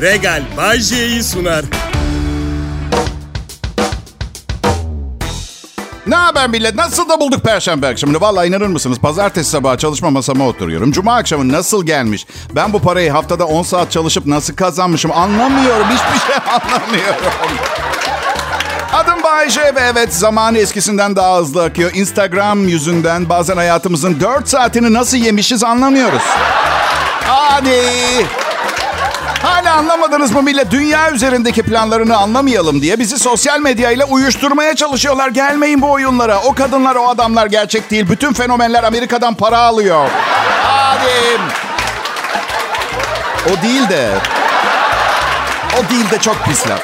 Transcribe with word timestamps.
Regal 0.00 0.42
Bajje'yi 0.56 1.22
sunar. 1.22 1.64
Ne 6.06 6.14
haber 6.14 6.48
millet? 6.48 6.74
Nasıl 6.74 7.08
da 7.08 7.20
bulduk 7.20 7.44
Perşembe 7.44 7.86
akşamını? 7.86 8.20
Vallahi 8.20 8.48
inanır 8.48 8.66
mısınız? 8.66 8.98
Pazartesi 8.98 9.50
sabahı 9.50 9.78
çalışma 9.78 10.10
masama 10.10 10.46
oturuyorum. 10.46 10.92
Cuma 10.92 11.14
akşamı 11.14 11.52
nasıl 11.52 11.86
gelmiş? 11.86 12.26
Ben 12.54 12.72
bu 12.72 12.82
parayı 12.82 13.10
haftada 13.10 13.46
10 13.46 13.62
saat 13.62 13.92
çalışıp 13.92 14.26
nasıl 14.26 14.56
kazanmışım 14.56 15.12
anlamıyorum. 15.12 15.86
Hiçbir 15.86 16.26
şey 16.26 16.36
anlamıyorum. 16.52 17.32
Adım 18.92 19.22
Bayece 19.22 19.60
ve 19.60 19.80
evet 19.80 20.14
zamanı 20.14 20.58
eskisinden 20.58 21.16
daha 21.16 21.38
hızlı 21.38 21.64
akıyor. 21.64 21.90
Instagram 21.94 22.68
yüzünden 22.68 23.28
bazen 23.28 23.56
hayatımızın 23.56 24.20
4 24.20 24.48
saatini 24.48 24.94
nasıl 24.94 25.16
yemişiz 25.16 25.64
anlamıyoruz. 25.64 26.22
Hadi. 27.26 27.82
Hala 29.68 29.78
anlamadınız 29.78 30.32
mı 30.32 30.42
millet? 30.42 30.70
Dünya 30.70 31.10
üzerindeki 31.10 31.62
planlarını 31.62 32.16
anlamayalım 32.16 32.82
diye 32.82 32.98
bizi 32.98 33.18
sosyal 33.18 33.60
medyayla 33.60 34.06
uyuşturmaya 34.06 34.76
çalışıyorlar. 34.76 35.28
Gelmeyin 35.28 35.82
bu 35.82 35.90
oyunlara. 35.90 36.42
O 36.42 36.54
kadınlar, 36.54 36.96
o 36.96 37.08
adamlar 37.08 37.46
gerçek 37.46 37.90
değil. 37.90 38.10
Bütün 38.10 38.32
fenomenler 38.32 38.84
Amerika'dan 38.84 39.34
para 39.34 39.58
alıyor. 39.58 40.10
Hadi. 40.62 41.40
O 43.46 43.62
değil 43.62 43.88
de... 43.88 44.10
O 45.78 45.90
değil 45.90 46.10
de 46.10 46.18
çok 46.18 46.44
pis 46.44 46.68
laf. 46.68 46.82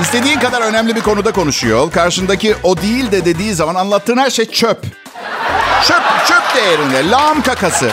İstediğin 0.00 0.38
kadar 0.38 0.62
önemli 0.62 0.96
bir 0.96 1.00
konuda 1.00 1.32
konuşuyor. 1.32 1.92
Karşındaki 1.92 2.56
o 2.62 2.76
değil 2.76 3.12
de 3.12 3.24
dediği 3.24 3.54
zaman 3.54 3.74
anlattığın 3.74 4.18
her 4.18 4.30
şey 4.30 4.44
çöp. 4.44 4.82
Çöp, 5.88 6.02
çöp 6.28 6.54
değerinde. 6.56 7.10
Lağım 7.10 7.42
kakası. 7.42 7.90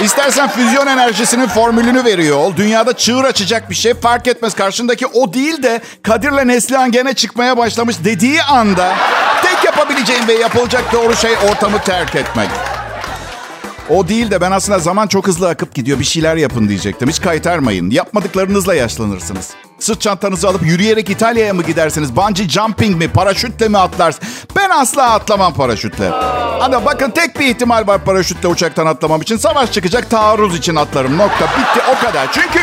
İstersen 0.00 0.48
füzyon 0.48 0.86
enerjisinin 0.86 1.46
formülünü 1.46 2.04
veriyor 2.04 2.36
ol. 2.36 2.56
Dünyada 2.56 2.96
çığır 2.96 3.24
açacak 3.24 3.70
bir 3.70 3.74
şey 3.74 3.94
fark 3.94 4.26
etmez. 4.26 4.54
Karşındaki 4.54 5.06
o 5.06 5.32
değil 5.32 5.62
de 5.62 5.80
Kadir'le 6.02 6.48
Neslihan 6.48 6.92
gene 6.92 7.14
çıkmaya 7.14 7.56
başlamış 7.56 7.96
dediği 8.04 8.42
anda... 8.42 8.94
...tek 9.42 9.64
yapabileceğin 9.64 10.28
ve 10.28 10.32
yapılacak 10.32 10.92
doğru 10.92 11.16
şey 11.16 11.32
ortamı 11.50 11.78
terk 11.78 12.14
etmek. 12.16 12.48
O 13.90 14.08
değil 14.08 14.30
de 14.30 14.40
ben 14.40 14.50
aslında 14.50 14.78
zaman 14.78 15.06
çok 15.06 15.26
hızlı 15.26 15.48
akıp 15.48 15.74
gidiyor. 15.74 15.98
Bir 15.98 16.04
şeyler 16.04 16.36
yapın 16.36 16.68
diyecektim. 16.68 17.08
Hiç 17.08 17.20
kaytarmayın. 17.20 17.90
Yapmadıklarınızla 17.90 18.74
yaşlanırsınız. 18.74 19.50
Sırt 19.84 20.00
çantanızı 20.00 20.48
alıp 20.48 20.62
yürüyerek 20.62 21.10
İtalya'ya 21.10 21.54
mı 21.54 21.62
gidersiniz? 21.62 22.16
Bungee 22.16 22.48
jumping 22.48 22.96
mi? 22.96 23.08
Paraşütle 23.08 23.68
mi 23.68 23.78
atlarsınız? 23.78 24.28
Ben 24.56 24.70
asla 24.70 25.10
atlamam 25.10 25.54
paraşütle. 25.54 26.10
Ama 26.60 26.84
bakın 26.84 27.10
tek 27.10 27.40
bir 27.40 27.46
ihtimal 27.46 27.86
var 27.86 28.04
paraşütle 28.04 28.48
uçaktan 28.48 28.86
atlamam 28.86 29.22
için. 29.22 29.36
Savaş 29.36 29.72
çıkacak 29.72 30.10
taarruz 30.10 30.56
için 30.56 30.76
atlarım. 30.76 31.18
Nokta. 31.18 31.44
Bitti 31.44 31.80
o 31.92 32.06
kadar. 32.06 32.32
Çünkü 32.32 32.60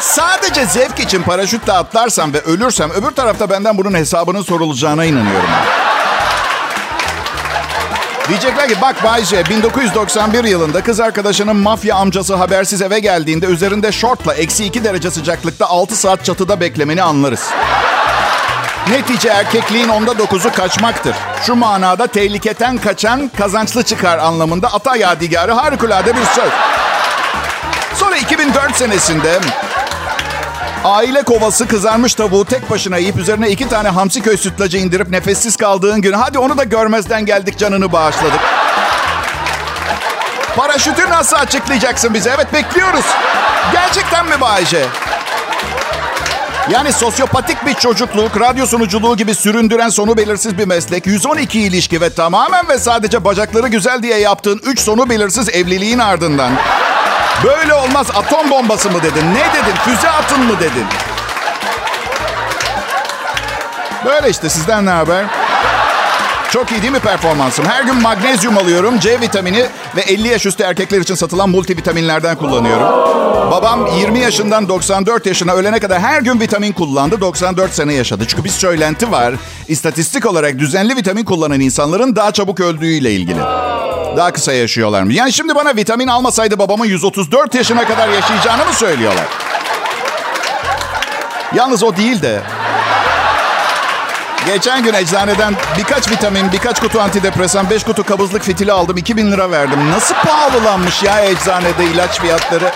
sadece 0.00 0.66
zevk 0.66 1.00
için 1.00 1.22
paraşütle 1.22 1.72
atlarsam 1.72 2.32
ve 2.32 2.40
ölürsem 2.40 2.90
öbür 2.90 3.10
tarafta 3.10 3.50
benden 3.50 3.78
bunun 3.78 3.94
hesabının 3.94 4.42
sorulacağına 4.42 5.04
inanıyorum. 5.04 5.50
Diyecekler 8.28 8.68
ki 8.68 8.74
bak 8.82 9.04
Bayce 9.04 9.44
1991 9.50 10.44
yılında 10.44 10.82
kız 10.82 11.00
arkadaşının 11.00 11.56
mafya 11.56 11.96
amcası 11.96 12.34
habersiz 12.34 12.82
eve 12.82 12.98
geldiğinde 12.98 13.46
üzerinde 13.46 13.92
şortla 13.92 14.34
eksi 14.34 14.64
2 14.64 14.84
derece 14.84 15.10
sıcaklıkta 15.10 15.66
6 15.66 15.96
saat 15.96 16.24
çatıda 16.24 16.60
beklemeni 16.60 17.02
anlarız. 17.02 17.50
Netice 18.90 19.28
erkekliğin 19.28 19.88
onda 19.88 20.18
dokuzu 20.18 20.52
kaçmaktır. 20.52 21.16
Şu 21.46 21.54
manada 21.54 22.06
tehliketen 22.06 22.78
kaçan 22.78 23.30
kazançlı 23.38 23.82
çıkar 23.82 24.18
anlamında 24.18 24.72
ata 24.72 24.96
yadigarı 24.96 25.52
harikulade 25.52 26.16
bir 26.16 26.24
söz. 26.24 26.52
Sonra 27.94 28.16
2004 28.16 28.76
senesinde 28.76 29.40
Aile 30.84 31.22
kovası 31.22 31.68
kızarmış 31.68 32.14
tavuğu 32.14 32.44
tek 32.44 32.70
başına 32.70 32.96
yiyip 32.96 33.16
üzerine 33.16 33.50
iki 33.50 33.68
tane 33.68 33.88
hamsi 33.88 34.22
köy 34.22 34.36
sütlacı 34.36 34.78
indirip 34.78 35.08
nefessiz 35.08 35.56
kaldığın 35.56 36.00
gün 36.00 36.12
hadi 36.12 36.38
onu 36.38 36.58
da 36.58 36.64
görmezden 36.64 37.26
geldik 37.26 37.58
canını 37.58 37.92
bağışladık. 37.92 38.40
Paraşütü 40.56 41.10
nasıl 41.10 41.36
açıklayacaksın 41.36 42.14
bize? 42.14 42.30
Evet 42.30 42.52
bekliyoruz. 42.52 43.04
Gerçekten 43.72 44.26
mi 44.26 44.40
Bayce? 44.40 44.86
Yani 46.70 46.92
sosyopatik 46.92 47.66
bir 47.66 47.74
çocukluk, 47.74 48.40
radyo 48.40 48.66
sunuculuğu 48.66 49.16
gibi 49.16 49.34
süründüren 49.34 49.88
sonu 49.88 50.16
belirsiz 50.16 50.58
bir 50.58 50.66
meslek, 50.66 51.06
112 51.06 51.60
ilişki 51.60 52.00
ve 52.00 52.10
tamamen 52.10 52.68
ve 52.68 52.78
sadece 52.78 53.24
bacakları 53.24 53.68
güzel 53.68 54.02
diye 54.02 54.18
yaptığın 54.18 54.60
3 54.64 54.80
sonu 54.80 55.10
belirsiz 55.10 55.48
evliliğin 55.48 55.98
ardından 55.98 56.52
Böyle 57.44 57.74
olmaz 57.74 58.06
atom 58.14 58.50
bombası 58.50 58.90
mı 58.90 59.02
dedin? 59.02 59.26
Ne 59.34 59.52
dedin? 59.54 59.74
Füze 59.84 60.10
atın 60.10 60.40
mı 60.40 60.60
dedin? 60.60 60.84
Böyle 64.04 64.30
işte 64.30 64.48
sizden 64.48 64.86
ne 64.86 64.90
haber? 64.90 65.24
Çok 66.50 66.72
iyi 66.72 66.82
değil 66.82 66.92
mi 66.92 66.98
performansım? 66.98 67.64
Her 67.64 67.84
gün 67.84 68.02
magnezyum 68.02 68.58
alıyorum, 68.58 68.98
C 68.98 69.20
vitamini 69.20 69.66
ve 69.96 70.00
50 70.00 70.28
yaş 70.28 70.46
üstü 70.46 70.62
erkekler 70.62 71.00
için 71.00 71.14
satılan 71.14 71.48
multivitaminlerden 71.50 72.36
kullanıyorum. 72.36 72.88
Babam 73.50 73.86
20 73.98 74.18
yaşından 74.18 74.68
94 74.68 75.26
yaşına 75.26 75.52
ölene 75.52 75.80
kadar 75.80 76.00
her 76.00 76.22
gün 76.22 76.40
vitamin 76.40 76.72
kullandı. 76.72 77.20
94 77.20 77.72
sene 77.74 77.94
yaşadı. 77.94 78.24
Çünkü 78.28 78.44
bir 78.44 78.48
söylenti 78.48 79.12
var. 79.12 79.34
İstatistik 79.68 80.26
olarak 80.26 80.58
düzenli 80.58 80.96
vitamin 80.96 81.24
kullanan 81.24 81.60
insanların 81.60 82.16
daha 82.16 82.32
çabuk 82.32 82.60
öldüğüyle 82.60 83.12
ilgili. 83.12 83.40
Daha 84.16 84.32
kısa 84.32 84.52
yaşıyorlar 84.52 85.02
mı? 85.02 85.12
Yani 85.12 85.32
şimdi 85.32 85.54
bana 85.54 85.76
vitamin 85.76 86.06
almasaydı 86.06 86.58
babamın 86.58 86.86
134 86.86 87.54
yaşına 87.54 87.84
kadar 87.84 88.08
yaşayacağını 88.08 88.66
mı 88.66 88.72
söylüyorlar? 88.72 89.26
Yalnız 91.54 91.82
o 91.82 91.96
değil 91.96 92.22
de 92.22 92.42
Geçen 94.46 94.82
gün 94.82 94.94
eczaneden 94.94 95.54
birkaç 95.78 96.10
vitamin, 96.10 96.52
birkaç 96.52 96.80
kutu 96.80 97.00
antidepresan, 97.00 97.70
5 97.70 97.84
kutu 97.84 98.04
kabızlık 98.04 98.42
fitili 98.42 98.72
aldım. 98.72 98.96
2000 98.96 99.32
lira 99.32 99.50
verdim. 99.50 99.90
Nasıl 99.90 100.14
pahalılanmış 100.14 101.02
ya 101.02 101.24
eczanede 101.24 101.84
ilaç 101.84 102.20
fiyatları. 102.20 102.70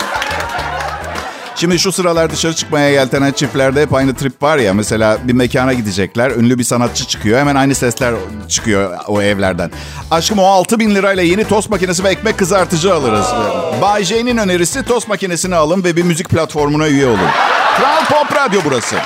Şimdi 1.61 1.79
şu 1.79 1.93
sıralar 1.93 2.31
dışarı 2.31 2.55
çıkmaya 2.55 2.89
yeltenen 2.89 3.33
çiftlerde 3.33 3.83
hep 3.83 3.95
aynı 3.95 4.15
trip 4.15 4.43
var 4.43 4.59
ya. 4.59 4.75
Mesela 4.75 5.19
bir 5.25 5.33
mekana 5.33 5.73
gidecekler. 5.73 6.31
Ünlü 6.31 6.59
bir 6.59 6.65
sanatçı 6.65 7.07
çıkıyor. 7.07 7.39
Hemen 7.39 7.55
aynı 7.55 7.75
sesler 7.75 8.15
çıkıyor 8.49 8.99
o 9.09 9.23
evlerden. 9.23 9.71
Aşkım 10.11 10.39
o 10.39 10.45
6 10.45 10.79
bin 10.79 10.95
lirayla 10.95 11.23
yeni 11.23 11.45
tost 11.45 11.71
makinesi 11.71 12.05
ve 12.05 12.09
ekmek 12.09 12.39
kızartıcı 12.39 12.95
alırız. 12.95 13.27
Bay 13.83 14.05
J'nin 14.05 14.37
önerisi 14.37 14.83
tost 14.83 15.09
makinesini 15.09 15.55
alın 15.55 15.85
ve 15.85 15.97
bir 15.97 16.03
müzik 16.03 16.29
platformuna 16.29 16.89
üye 16.89 17.07
olun. 17.07 17.29
Kral 17.79 18.05
Pop 18.05 18.37
Radyo 18.37 18.61
burası. 18.65 18.97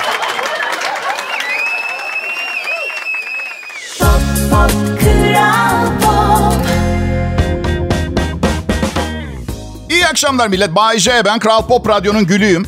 Akşamlar 10.13 10.47
millet. 10.47 10.75
Bay 10.75 10.99
J 10.99 11.25
ben 11.25 11.39
Kral 11.39 11.67
Pop 11.67 11.89
Radyo'nun 11.89 12.25
gülüyüm. 12.25 12.67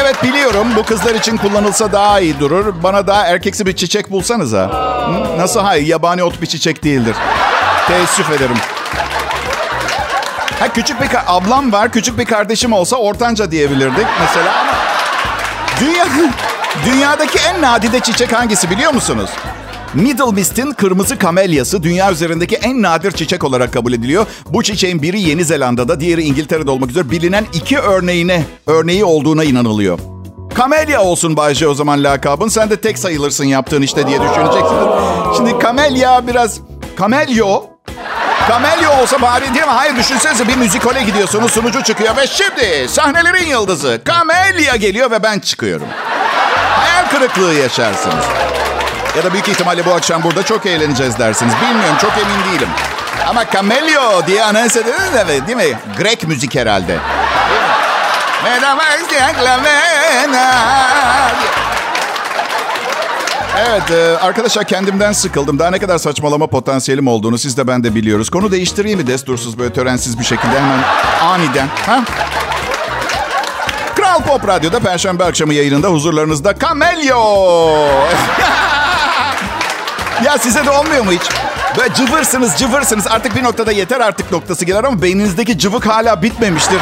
Evet 0.00 0.22
biliyorum 0.22 0.68
bu 0.76 0.82
kızlar 0.82 1.14
için 1.14 1.36
kullanılsa 1.36 1.92
daha 1.92 2.20
iyi 2.20 2.40
durur. 2.40 2.74
Bana 2.82 3.06
daha 3.06 3.26
erkeksi 3.26 3.66
bir 3.66 3.76
çiçek 3.76 4.10
bulsanız 4.10 4.52
ha. 4.52 4.70
Nasıl 5.38 5.60
hayır 5.60 5.86
yabani 5.86 6.22
ot 6.22 6.42
bir 6.42 6.46
çiçek 6.46 6.84
değildir. 6.84 7.16
Teessüf 7.88 8.30
ederim. 8.30 8.56
Ha 10.60 10.68
küçük 10.68 11.00
bir 11.00 11.08
ablam 11.26 11.72
var, 11.72 11.92
küçük 11.92 12.18
bir 12.18 12.24
kardeşim 12.24 12.72
olsa 12.72 12.96
ortanca 12.96 13.50
diyebilirdik 13.50 14.06
mesela 14.20 14.60
ama 14.60 14.72
dünya 15.80 16.06
dünyadaki 16.86 17.38
en 17.38 17.62
nadide 17.62 18.00
çiçek 18.00 18.32
hangisi 18.32 18.70
biliyor 18.70 18.94
musunuz? 18.94 19.30
Middle 19.94 20.32
Mist'in 20.32 20.72
kırmızı 20.72 21.18
kamelyası 21.18 21.82
dünya 21.82 22.12
üzerindeki 22.12 22.56
en 22.56 22.82
nadir 22.82 23.12
çiçek 23.12 23.44
olarak 23.44 23.72
kabul 23.72 23.92
ediliyor. 23.92 24.26
Bu 24.50 24.62
çiçeğin 24.62 25.02
biri 25.02 25.20
Yeni 25.20 25.44
Zelanda'da, 25.44 26.00
diğeri 26.00 26.22
İngiltere'de 26.22 26.70
olmak 26.70 26.90
üzere 26.90 27.10
bilinen 27.10 27.46
iki 27.52 27.78
örneğine, 27.78 28.44
örneği 28.66 29.04
olduğuna 29.04 29.44
inanılıyor. 29.44 29.98
Kamelya 30.54 31.02
olsun 31.02 31.36
Bayce 31.36 31.68
o 31.68 31.74
zaman 31.74 32.04
lakabın. 32.04 32.48
Sen 32.48 32.70
de 32.70 32.80
tek 32.80 32.98
sayılırsın 32.98 33.44
yaptığın 33.44 33.82
işte 33.82 34.06
diye 34.06 34.20
düşüneceksiniz. 34.20 34.86
Şimdi 35.36 35.58
kamelya 35.58 36.26
biraz... 36.26 36.60
Kamelyo 36.96 37.62
Kamelyo 38.48 39.02
olsa 39.02 39.22
bari 39.22 39.44
değil 39.54 39.66
mi? 39.66 39.72
Hayır 39.72 39.96
düşünsenize 39.96 40.48
bir 40.48 40.56
müzikole 40.56 41.02
gidiyorsunuz 41.02 41.52
sunucu 41.52 41.82
çıkıyor 41.82 42.16
ve 42.16 42.26
şimdi 42.26 42.88
sahnelerin 42.88 43.46
yıldızı 43.46 44.00
Kamelya 44.04 44.76
geliyor 44.76 45.10
ve 45.10 45.22
ben 45.22 45.38
çıkıyorum. 45.38 45.86
Hayal 46.76 47.08
kırıklığı 47.08 47.54
yaşarsınız. 47.54 48.24
Ya 49.16 49.24
da 49.24 49.32
büyük 49.32 49.48
ihtimalle 49.48 49.86
bu 49.86 49.92
akşam 49.94 50.22
burada 50.22 50.42
çok 50.42 50.66
eğleneceğiz 50.66 51.18
dersiniz. 51.18 51.54
Bilmiyorum 51.62 51.96
çok 52.00 52.12
emin 52.12 52.52
değilim. 52.52 52.68
Ama 53.28 53.50
Camelio 53.50 54.26
diye 54.26 54.44
anons 54.44 54.76
ediniz 54.76 55.10
evet 55.24 55.46
değil 55.46 55.56
mi? 55.56 55.78
Grek 55.98 56.28
müzik 56.28 56.54
herhalde. 56.54 56.98
Evet 63.58 63.90
e, 63.90 64.18
arkadaşlar 64.18 64.64
kendimden 64.64 65.12
sıkıldım. 65.12 65.58
Daha 65.58 65.70
ne 65.70 65.78
kadar 65.78 65.98
saçmalama 65.98 66.46
potansiyelim 66.46 67.06
olduğunu 67.08 67.38
siz 67.38 67.56
de 67.56 67.66
ben 67.66 67.84
de 67.84 67.94
biliyoruz. 67.94 68.30
Konu 68.30 68.52
değiştireyim 68.52 68.98
mi 68.98 69.06
destursuz 69.06 69.58
böyle 69.58 69.72
törensiz 69.72 70.18
bir 70.18 70.24
şekilde 70.24 70.60
hemen 70.60 70.78
aniden? 71.22 71.68
Ha? 71.86 72.04
Kral 73.96 74.22
Pop 74.22 74.48
Radyo'da 74.48 74.80
Perşembe 74.80 75.24
akşamı 75.24 75.54
yayınında 75.54 75.88
huzurlarınızda 75.88 76.58
Camelio. 76.58 77.88
ya 80.24 80.38
size 80.38 80.66
de 80.66 80.70
olmuyor 80.70 81.04
mu 81.04 81.12
hiç? 81.12 81.22
Böyle 81.78 81.94
cıvırsınız 81.94 82.56
cıvırsınız 82.56 83.06
artık 83.06 83.36
bir 83.36 83.42
noktada 83.42 83.72
yeter 83.72 84.00
artık 84.00 84.32
noktası 84.32 84.64
gelir 84.64 84.84
ama 84.84 85.02
beyninizdeki 85.02 85.58
cıvık 85.58 85.86
hala 85.86 86.22
bitmemiştir. 86.22 86.80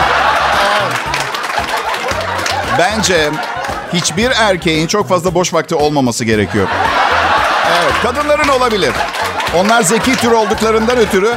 Bence 2.78 3.30
hiçbir 3.92 4.30
erkeğin 4.30 4.86
çok 4.86 5.08
fazla 5.08 5.34
boş 5.34 5.54
vakti 5.54 5.74
olmaması 5.74 6.24
gerekiyor. 6.24 6.68
Evet, 7.82 7.92
kadınların 8.02 8.48
olabilir. 8.48 8.92
Onlar 9.56 9.82
zeki 9.82 10.16
tür 10.16 10.30
olduklarından 10.30 10.98
ötürü 10.98 11.34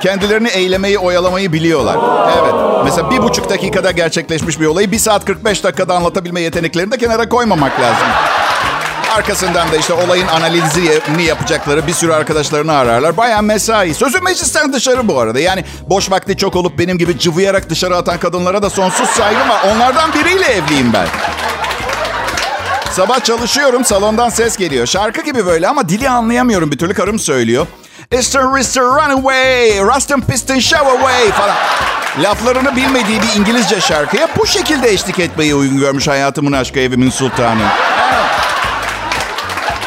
kendilerini 0.00 0.48
eylemeyi, 0.48 0.98
oyalamayı 0.98 1.52
biliyorlar. 1.52 1.96
Evet. 2.38 2.54
Mesela 2.84 3.10
bir 3.10 3.18
buçuk 3.18 3.48
dakikada 3.48 3.90
gerçekleşmiş 3.90 4.60
bir 4.60 4.66
olayı 4.66 4.92
bir 4.92 4.98
saat 4.98 5.24
45 5.24 5.64
dakikada 5.64 5.94
anlatabilme 5.94 6.40
yeteneklerini 6.40 6.92
de 6.92 6.98
kenara 6.98 7.28
koymamak 7.28 7.80
lazım. 7.80 8.06
Arkasından 9.16 9.72
da 9.72 9.76
işte 9.76 9.92
olayın 9.92 10.26
analizini 10.26 11.22
yapacakları 11.24 11.86
bir 11.86 11.92
sürü 11.92 12.12
arkadaşlarını 12.12 12.72
ararlar. 12.72 13.16
Baya 13.16 13.42
mesai. 13.42 13.94
Sözüm 13.94 14.24
meclisten 14.24 14.72
dışarı 14.72 15.08
bu 15.08 15.20
arada. 15.20 15.40
Yani 15.40 15.64
boş 15.90 16.10
vakti 16.10 16.36
çok 16.36 16.56
olup 16.56 16.78
benim 16.78 16.98
gibi 16.98 17.18
cıvıyarak 17.18 17.70
dışarı 17.70 17.96
atan 17.96 18.18
kadınlara 18.18 18.62
da 18.62 18.70
sonsuz 18.70 19.08
saygım 19.08 19.48
var. 19.48 19.62
Onlardan 19.74 20.12
biriyle 20.14 20.44
evliyim 20.44 20.92
ben. 20.92 21.06
Sabah 22.90 23.24
çalışıyorum, 23.24 23.84
salondan 23.84 24.28
ses 24.28 24.56
geliyor. 24.56 24.86
Şarkı 24.86 25.22
gibi 25.22 25.46
böyle 25.46 25.68
ama 25.68 25.88
dili 25.88 26.08
anlayamıyorum 26.08 26.70
bir 26.70 26.78
türlü. 26.78 26.94
Karım 26.94 27.18
söylüyor. 27.18 27.66
Easter, 28.12 28.58
Easter, 28.58 28.84
run 28.84 29.18
away, 29.18 29.80
Rustin 29.80 30.20
Piston, 30.20 30.58
show 30.58 30.90
away 30.90 31.32
falan. 31.32 31.56
Laflarını 32.22 32.76
bilmediği 32.76 33.20
bir 33.22 33.40
İngilizce 33.40 33.80
şarkıya 33.80 34.28
bu 34.38 34.46
şekilde 34.46 34.90
eşlik 34.90 35.18
etmeyi 35.18 35.54
uygun 35.54 35.78
görmüş 35.78 36.08
hayatımın 36.08 36.52
aşkı 36.52 36.80
evimin 36.80 37.10
sultanı. 37.10 37.91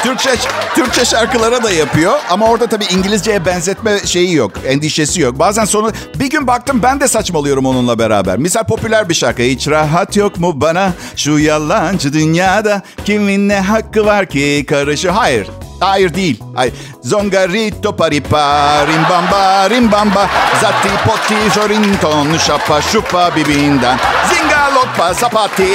Türkçe, 0.06 0.30
Türkçe 0.75 1.06
şarkılara 1.06 1.63
da 1.63 1.72
yapıyor 1.72 2.19
ama 2.30 2.46
orada 2.46 2.68
tabii 2.68 2.86
İngilizceye 2.86 3.46
benzetme 3.46 4.00
şeyi 4.06 4.34
yok, 4.34 4.52
endişesi 4.68 5.22
yok. 5.22 5.40
Bazen 5.40 5.66
sonu 5.66 5.92
bir 6.16 6.30
gün 6.30 6.48
baktım 6.48 6.80
ben 6.84 7.00
de 7.00 7.07
saçmalıyorum 7.07 7.66
onunla 7.66 8.00
beraber. 8.00 8.38
Misal 8.38 8.63
popüler 8.63 9.10
bir 9.10 9.13
şarkı. 9.13 9.42
Hiç 9.42 9.68
rahat 9.68 10.18
yok 10.18 10.40
mu 10.40 10.62
bana 10.62 10.92
şu 11.16 11.40
yalancı 11.40 12.13
dünyada 12.13 12.81
kimin 13.06 13.50
ne 13.50 13.60
hakkı 13.60 14.06
var 14.06 14.25
ki 14.25 14.66
karışı? 14.69 15.12
Hayır. 15.12 15.48
Hayır 15.80 16.13
değil. 16.13 16.44
Hayır. 16.56 16.74
Zongarito 17.04 17.96
paripa 17.96 18.88
rimbamba 18.88 19.69
rimbamba 19.69 20.30
zati 20.62 20.90
poti 21.06 21.60
jorinton 21.60 22.38
şapa 22.38 22.81
şupa 22.81 23.36
bibindan 23.36 23.98
zingalotpa 24.30 25.13
sapati 25.13 25.68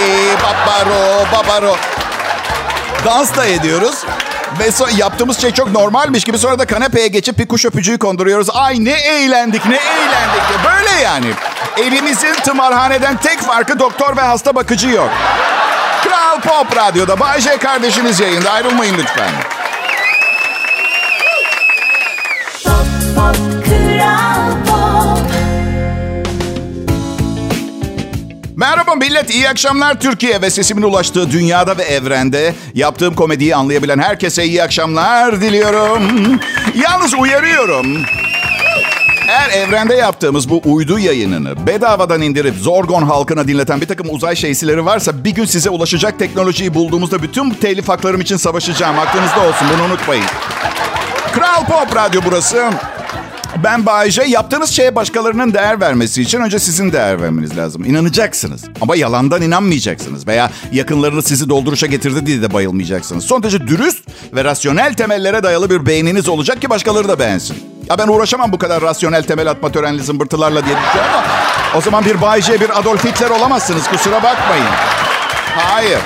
babaro 0.42 1.24
babaro 1.32 1.76
dans 3.04 3.36
da 3.36 3.46
ediyoruz. 3.46 4.04
Ve 4.58 4.72
so 4.72 4.86
yaptığımız 4.96 5.40
şey 5.40 5.50
çok 5.50 5.72
normalmiş 5.72 6.24
gibi 6.24 6.38
sonra 6.38 6.58
da 6.58 6.66
kanepeye 6.66 7.08
geçip 7.08 7.38
bir 7.38 7.48
kuş 7.48 7.64
öpücüğü 7.64 7.98
konduruyoruz. 7.98 8.50
Ay 8.50 8.84
ne 8.84 8.90
eğlendik 8.90 9.66
ne 9.66 9.76
eğlendik. 9.76 10.42
Böyle 10.64 11.02
yani. 11.02 11.26
Evimizin 11.76 12.34
tımarhaneden 12.34 13.16
tek 13.16 13.40
farkı 13.40 13.78
doktor 13.78 14.16
ve 14.16 14.20
hasta 14.20 14.54
bakıcı 14.54 14.88
yok. 14.88 15.10
Kral 16.04 16.40
Pop 16.40 16.76
Radyo'da 16.76 17.20
Bay 17.20 17.40
J 17.40 17.58
kardeşiniz 17.58 18.20
yayında. 18.20 18.50
Ayrılmayın 18.50 18.98
lütfen. 18.98 19.30
Merhaba 28.60 28.94
millet, 28.94 29.30
iyi 29.30 29.48
akşamlar 29.48 30.00
Türkiye 30.00 30.42
ve 30.42 30.50
sesimin 30.50 30.82
ulaştığı 30.82 31.30
dünyada 31.30 31.78
ve 31.78 31.82
evrende 31.82 32.54
yaptığım 32.74 33.14
komediyi 33.14 33.56
anlayabilen 33.56 33.98
herkese 33.98 34.44
iyi 34.44 34.62
akşamlar 34.62 35.40
diliyorum. 35.40 36.02
Yalnız 36.74 37.14
uyarıyorum. 37.14 37.86
Eğer 39.28 39.50
evrende 39.50 39.94
yaptığımız 39.94 40.50
bu 40.50 40.60
uydu 40.64 40.98
yayınını 40.98 41.66
bedavadan 41.66 42.22
indirip 42.22 42.54
Zorgon 42.54 43.02
halkına 43.02 43.48
dinleten 43.48 43.80
bir 43.80 43.86
takım 43.86 44.06
uzay 44.10 44.36
şeysileri 44.36 44.84
varsa 44.84 45.24
bir 45.24 45.30
gün 45.30 45.44
size 45.44 45.70
ulaşacak 45.70 46.18
teknolojiyi 46.18 46.74
bulduğumuzda 46.74 47.22
bütün 47.22 47.50
telif 47.50 47.88
haklarım 47.88 48.20
için 48.20 48.36
savaşacağım. 48.36 48.98
Aklınızda 48.98 49.40
olsun 49.40 49.68
bunu 49.74 49.84
unutmayın. 49.84 50.24
Kral 51.32 51.64
Pop 51.64 51.96
Radyo 51.96 52.20
burası. 52.26 52.70
Ben 53.64 53.86
Bayece. 53.86 54.22
Yaptığınız 54.22 54.70
şeye 54.70 54.94
başkalarının 54.94 55.54
değer 55.54 55.80
vermesi 55.80 56.22
için 56.22 56.40
önce 56.40 56.58
sizin 56.58 56.92
değer 56.92 57.22
vermeniz 57.22 57.56
lazım. 57.56 57.84
İnanacaksınız. 57.84 58.64
Ama 58.80 58.96
yalandan 58.96 59.42
inanmayacaksınız. 59.42 60.26
Veya 60.26 60.50
yakınlarınız 60.72 61.24
sizi 61.24 61.48
dolduruşa 61.48 61.86
getirdi 61.86 62.26
diye 62.26 62.42
de 62.42 62.52
bayılmayacaksınız. 62.52 63.24
Son 63.24 63.42
derece 63.42 63.66
dürüst 63.66 64.04
ve 64.34 64.44
rasyonel 64.44 64.94
temellere 64.94 65.42
dayalı 65.42 65.70
bir 65.70 65.86
beyniniz 65.86 66.28
olacak 66.28 66.60
ki 66.60 66.70
başkaları 66.70 67.08
da 67.08 67.18
beğensin. 67.18 67.56
Ya 67.88 67.98
ben 67.98 68.08
uğraşamam 68.08 68.52
bu 68.52 68.58
kadar 68.58 68.82
rasyonel 68.82 69.22
temel 69.22 69.50
atma 69.50 69.72
törenli 69.72 70.02
zımbırtılarla 70.02 70.64
diye 70.64 70.76
düşünüyorum 70.76 71.12
ama... 71.14 71.24
O 71.78 71.80
zaman 71.80 72.04
bir 72.04 72.20
Bayece, 72.20 72.60
bir 72.60 72.78
Adolf 72.78 73.04
Hitler 73.04 73.30
olamazsınız. 73.30 73.88
Kusura 73.88 74.22
bakmayın. 74.22 74.66
Hayır. 75.56 75.98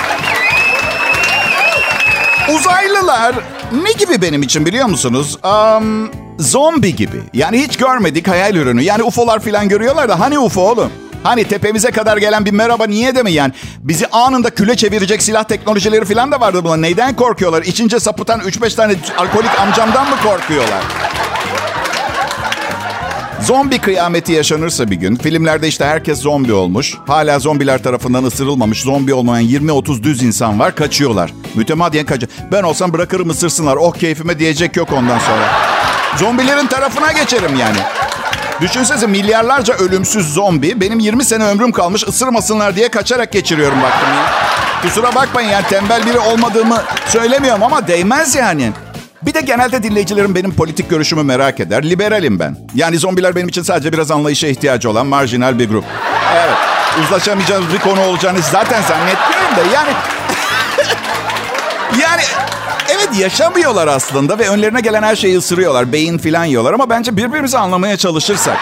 Uzaylılar 2.55 3.35
ne 3.83 3.93
gibi 3.93 4.23
benim 4.23 4.43
için 4.43 4.67
biliyor 4.67 4.87
musunuz? 4.87 5.39
Um, 5.45 6.24
zombi 6.39 6.97
gibi. 6.97 7.23
Yani 7.33 7.59
hiç 7.63 7.77
görmedik 7.77 8.29
hayal 8.29 8.55
ürünü. 8.55 8.83
Yani 8.83 9.03
UFO'lar 9.03 9.41
falan 9.41 9.69
görüyorlar 9.69 10.09
da 10.09 10.21
hani 10.21 10.39
UFO 10.39 10.61
oğlum? 10.61 10.91
Hani 11.23 11.45
tepemize 11.45 11.91
kadar 11.91 12.17
gelen 12.17 12.45
bir 12.45 12.51
merhaba 12.51 12.87
niye 12.87 13.17
de 13.17 13.23
mi 13.23 13.33
yani? 13.33 13.53
Bizi 13.79 14.07
anında 14.07 14.51
küle 14.51 14.77
çevirecek 14.77 15.23
silah 15.23 15.45
teknolojileri 15.45 16.05
falan 16.05 16.33
da 16.33 16.41
vardı 16.41 16.65
buna. 16.65 16.77
Neyden 16.77 17.17
korkuyorlar? 17.17 17.63
İçince 17.63 18.01
sapıtan 18.01 18.41
3-5 18.41 18.77
tane 18.77 18.95
alkolik 19.19 19.61
amcamdan 19.61 20.11
mı 20.11 20.17
korkuyorlar? 20.25 20.83
Zombi 23.47 23.79
kıyameti 23.79 24.33
yaşanırsa 24.33 24.91
bir 24.91 24.97
gün, 24.97 25.17
filmlerde 25.17 25.69
işte 25.69 25.85
herkes 25.85 26.21
zombi 26.21 26.53
olmuş. 26.53 26.95
Hala 27.07 27.39
zombiler 27.39 27.83
tarafından 27.83 28.25
ısırılmamış, 28.25 28.81
zombi 28.83 29.15
olmayan 29.15 29.49
20-30 29.49 30.03
düz 30.03 30.23
insan 30.23 30.59
var, 30.59 30.75
kaçıyorlar. 30.75 31.31
Mütemadiyen 31.55 32.07
kaçıyor. 32.07 32.33
Ben 32.53 32.63
olsam 32.63 32.93
bırakırım 32.93 33.31
ısırsınlar, 33.31 33.77
oh 33.77 33.95
keyfime 33.95 34.39
diyecek 34.39 34.77
yok 34.77 34.93
ondan 34.93 35.19
sonra. 35.19 35.49
Zombilerin 36.17 36.67
tarafına 36.67 37.13
geçerim 37.13 37.57
yani. 37.57 37.77
Düşünsenize 38.61 39.07
milyarlarca 39.07 39.75
ölümsüz 39.75 40.33
zombi, 40.35 40.81
benim 40.81 40.99
20 40.99 41.25
sene 41.25 41.45
ömrüm 41.45 41.73
kalmış 41.73 42.09
ısırmasınlar 42.09 42.77
diye 42.77 42.89
kaçarak 42.89 43.33
geçiriyorum 43.33 43.83
baktım 43.83 44.09
ya. 44.09 44.33
Kusura 44.83 45.15
bakmayın 45.15 45.49
yani 45.49 45.67
tembel 45.67 46.07
biri 46.07 46.19
olmadığımı 46.19 46.83
söylemiyorum 47.09 47.63
ama 47.63 47.89
değmez 47.89 48.35
yani. 48.35 48.73
Bir 49.27 49.35
de 49.35 49.41
genelde 49.41 49.83
dinleyicilerim 49.83 50.35
benim 50.35 50.55
politik 50.55 50.91
görüşümü 50.91 51.23
merak 51.23 51.61
eder. 51.61 51.91
Liberalim 51.91 52.39
ben. 52.39 52.57
Yani 52.75 52.99
zombiler 52.99 53.37
benim 53.37 53.49
için 53.49 53.63
sadece 53.63 53.93
biraz 53.93 54.11
anlayışa 54.11 54.47
ihtiyacı 54.47 54.91
olan 54.91 55.07
marjinal 55.07 55.59
bir 55.59 55.69
grup. 55.69 55.85
Evet. 56.35 56.57
Uzlaşamayacağınız 57.05 57.73
bir 57.73 57.79
konu 57.79 58.01
olacağını 58.01 58.39
zaten 58.53 58.83
zannetmiyorum 58.83 59.57
da 59.57 59.75
yani... 59.75 59.91
yani 62.03 62.23
evet 62.89 63.09
yaşamıyorlar 63.19 63.89
aslında 63.89 64.39
ve 64.39 64.49
önlerine 64.49 64.81
gelen 64.81 65.03
her 65.03 65.17
şeyi 65.17 65.39
ısırıyorlar. 65.39 65.93
Beyin 65.93 66.19
filan 66.19 66.45
yiyorlar 66.45 66.73
ama 66.73 66.91
bence 66.91 67.17
birbirimizi 67.17 67.59
anlamaya 67.59 67.97
çalışırsak... 67.97 68.57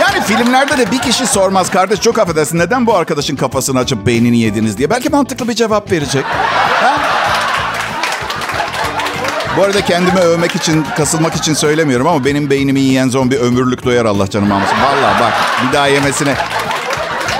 Yani 0.00 0.24
filmlerde 0.24 0.78
de 0.78 0.90
bir 0.90 0.98
kişi 0.98 1.26
sormaz. 1.26 1.70
Kardeş 1.70 2.00
çok 2.00 2.18
affedersin 2.18 2.58
neden 2.58 2.86
bu 2.86 2.94
arkadaşın 2.94 3.36
kafasını 3.36 3.78
açıp 3.78 4.06
beynini 4.06 4.38
yediniz 4.38 4.78
diye. 4.78 4.90
Belki 4.90 5.08
mantıklı 5.08 5.48
bir 5.48 5.54
cevap 5.54 5.92
verecek. 5.92 6.24
Bu 9.56 9.62
arada 9.62 9.80
kendimi 9.84 10.18
övmek 10.18 10.56
için, 10.56 10.86
kasılmak 10.96 11.34
için 11.34 11.54
söylemiyorum 11.54 12.06
ama 12.06 12.24
benim 12.24 12.50
beynimi 12.50 12.80
yiyen 12.80 13.08
zombi 13.08 13.38
ömürlük 13.38 13.84
doyar 13.84 14.04
Allah 14.04 14.30
canım 14.30 14.52
almasın. 14.52 14.76
Valla 14.76 15.20
bak 15.20 15.32
bir 15.68 15.72
daha 15.72 15.86
yemesine. 15.86 16.34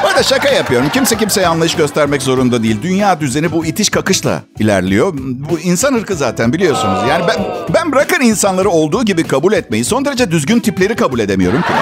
Bu 0.02 0.08
arada 0.08 0.22
şaka 0.22 0.48
yapıyorum. 0.48 0.88
Kimse 0.88 1.16
kimseye 1.16 1.46
anlayış 1.46 1.74
göstermek 1.76 2.22
zorunda 2.22 2.62
değil. 2.62 2.82
Dünya 2.82 3.20
düzeni 3.20 3.52
bu 3.52 3.66
itiş 3.66 3.90
kakışla 3.90 4.42
ilerliyor. 4.58 5.12
Bu 5.16 5.58
insan 5.60 5.94
ırkı 5.94 6.14
zaten 6.14 6.52
biliyorsunuz. 6.52 6.98
Yani 7.08 7.24
ben, 7.28 7.36
ben 7.74 7.92
bırakın 7.92 8.20
insanları 8.20 8.70
olduğu 8.70 9.04
gibi 9.04 9.26
kabul 9.26 9.52
etmeyi 9.52 9.84
son 9.84 10.04
derece 10.04 10.30
düzgün 10.30 10.60
tipleri 10.60 10.96
kabul 10.96 11.18
edemiyorum 11.18 11.62
ki. 11.62 11.72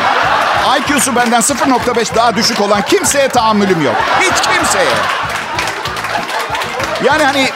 IQ'su 0.79 1.17
benden 1.17 1.41
0.5 1.41 2.15
daha 2.17 2.37
düşük 2.37 2.61
olan 2.61 2.83
kimseye 2.83 3.29
tahammülüm 3.29 3.85
yok. 3.85 3.95
Hiç 4.21 4.43
kimseye. 4.43 4.95
Yani 7.05 7.25
hani 7.25 7.49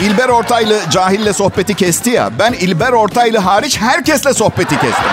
İlber 0.00 0.28
Ortaylı 0.28 0.80
cahille 0.90 1.32
sohbeti 1.32 1.74
kesti 1.74 2.10
ya. 2.10 2.30
Ben 2.38 2.52
İlber 2.52 2.92
Ortaylı 2.92 3.38
hariç 3.38 3.80
herkesle 3.80 4.34
sohbeti 4.34 4.74
kestim. 4.80 5.04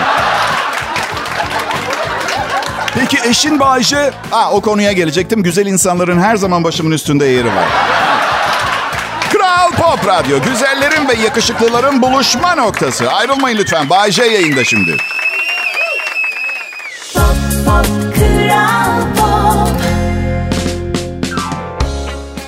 Peki 2.94 3.18
eşin 3.28 3.60
Bayşe? 3.60 4.10
Ha, 4.30 4.50
o 4.52 4.60
konuya 4.60 4.92
gelecektim. 4.92 5.42
Güzel 5.42 5.66
insanların 5.66 6.20
her 6.20 6.36
zaman 6.36 6.64
başımın 6.64 6.90
üstünde 6.90 7.26
yeri 7.26 7.46
var. 7.46 7.68
Kral 9.32 9.70
Pop 9.70 10.06
Radyo. 10.06 10.42
Güzellerin 10.42 11.08
ve 11.08 11.14
yakışıklıların 11.14 12.02
buluşma 12.02 12.54
noktası. 12.54 13.10
Ayrılmayın 13.12 13.58
lütfen. 13.58 13.90
Bay 13.90 14.10
J 14.12 14.24
yayında 14.24 14.64
şimdi. 14.64 14.96
Pop 17.14 17.24
pop 17.66 17.99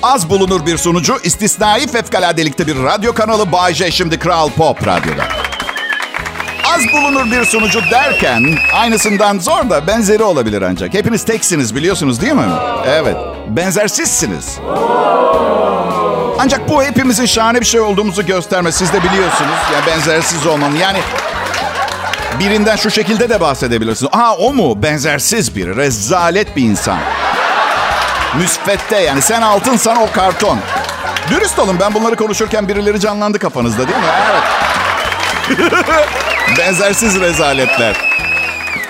Az 0.03 0.29
bulunur 0.29 0.65
bir 0.65 0.77
sunucu, 0.77 1.17
istisnai 1.23 1.87
fevkaladelikte 1.87 2.67
bir 2.67 2.83
radyo 2.83 3.13
kanalı 3.13 3.51
Bay 3.51 3.73
J 3.73 3.91
şimdi 3.91 4.19
Kral 4.19 4.49
Pop 4.49 4.87
Radyo'da. 4.87 5.23
Az 6.73 6.81
bulunur 6.93 7.31
bir 7.31 7.45
sunucu 7.45 7.81
derken 7.91 8.43
aynısından 8.73 9.39
zor 9.39 9.69
da 9.69 9.87
benzeri 9.87 10.23
olabilir 10.23 10.61
ancak. 10.61 10.93
Hepiniz 10.93 11.25
teksiniz 11.25 11.75
biliyorsunuz 11.75 12.21
değil 12.21 12.33
mi? 12.33 12.45
Evet, 12.87 13.15
benzersizsiniz. 13.47 14.59
Ancak 16.39 16.69
bu 16.69 16.83
hepimizin 16.83 17.25
şahane 17.25 17.61
bir 17.61 17.65
şey 17.65 17.81
olduğumuzu 17.81 18.25
göstermez. 18.25 18.75
Siz 18.75 18.93
de 18.93 19.03
biliyorsunuz. 19.03 19.57
Yani 19.73 19.85
benzersiz 19.87 20.45
olmanın. 20.47 20.75
Yani 20.75 20.99
birinden 22.39 22.75
şu 22.75 22.91
şekilde 22.91 23.29
de 23.29 23.41
bahsedebilirsiniz. 23.41 24.11
Aa 24.13 24.35
o 24.35 24.53
mu? 24.53 24.83
Benzersiz 24.83 25.55
biri. 25.55 25.75
Rezalet 25.75 26.55
bir 26.55 26.63
insan. 26.63 26.99
Müsvedde 28.37 28.95
yani. 28.95 29.21
Sen 29.21 29.41
altınsan 29.41 29.97
o 29.97 30.11
karton. 30.11 30.59
Dürüst 31.29 31.59
olun 31.59 31.77
ben 31.79 31.93
bunları 31.93 32.15
konuşurken 32.15 32.67
birileri 32.67 32.99
canlandı 32.99 33.39
kafanızda 33.39 33.87
değil 33.87 33.99
mi? 33.99 34.05
Evet. 34.31 34.43
Benzersiz 36.57 37.21
rezaletler. 37.21 37.97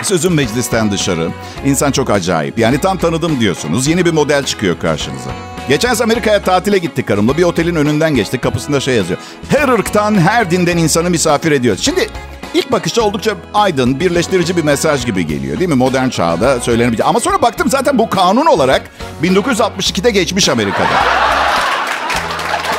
Sözüm 0.02 0.34
meclisten 0.34 0.92
dışarı. 0.92 1.30
İnsan 1.66 1.92
çok 1.92 2.10
acayip. 2.10 2.60
Yani 2.60 2.82
tam 2.82 2.98
tanıdım 2.98 3.40
diyorsunuz. 3.40 3.88
Yeni 3.88 4.06
bir 4.06 4.14
model 4.14 4.44
çıkıyor 4.44 4.80
karşınıza. 4.80 5.30
Geçen 5.70 5.96
Amerika'ya 5.96 6.42
tatile 6.42 6.78
gittik 6.78 7.08
karımla. 7.08 7.38
Bir 7.38 7.44
otelin 7.44 7.76
önünden 7.76 8.16
geçtik. 8.16 8.42
Kapısında 8.42 8.80
şey 8.80 8.96
yazıyor. 8.96 9.20
Her 9.50 9.70
ırktan, 9.70 10.20
her 10.20 10.52
dinden 10.52 10.78
insanı 10.78 11.10
misafir 11.10 11.52
ediyoruz. 11.52 11.84
Şimdi 11.84 12.10
ilk 12.54 12.72
bakışta 12.72 13.02
oldukça 13.02 13.34
aydın, 13.54 14.00
birleştirici 14.00 14.58
bir 14.58 14.64
mesaj 14.64 15.06
gibi 15.06 15.28
geliyor 15.28 15.60
değil 15.60 15.70
mi? 15.70 15.76
Modern 15.76 16.10
çağda 16.10 16.60
söylenebilecek. 16.60 17.06
Ama 17.06 17.20
sonra 17.20 17.42
baktım 17.42 17.70
zaten 17.70 17.98
bu 17.98 18.10
kanun 18.10 18.46
olarak 18.46 18.82
1962'de 19.24 20.12
geçmiş 20.12 20.50
Amerika'da. 20.50 21.24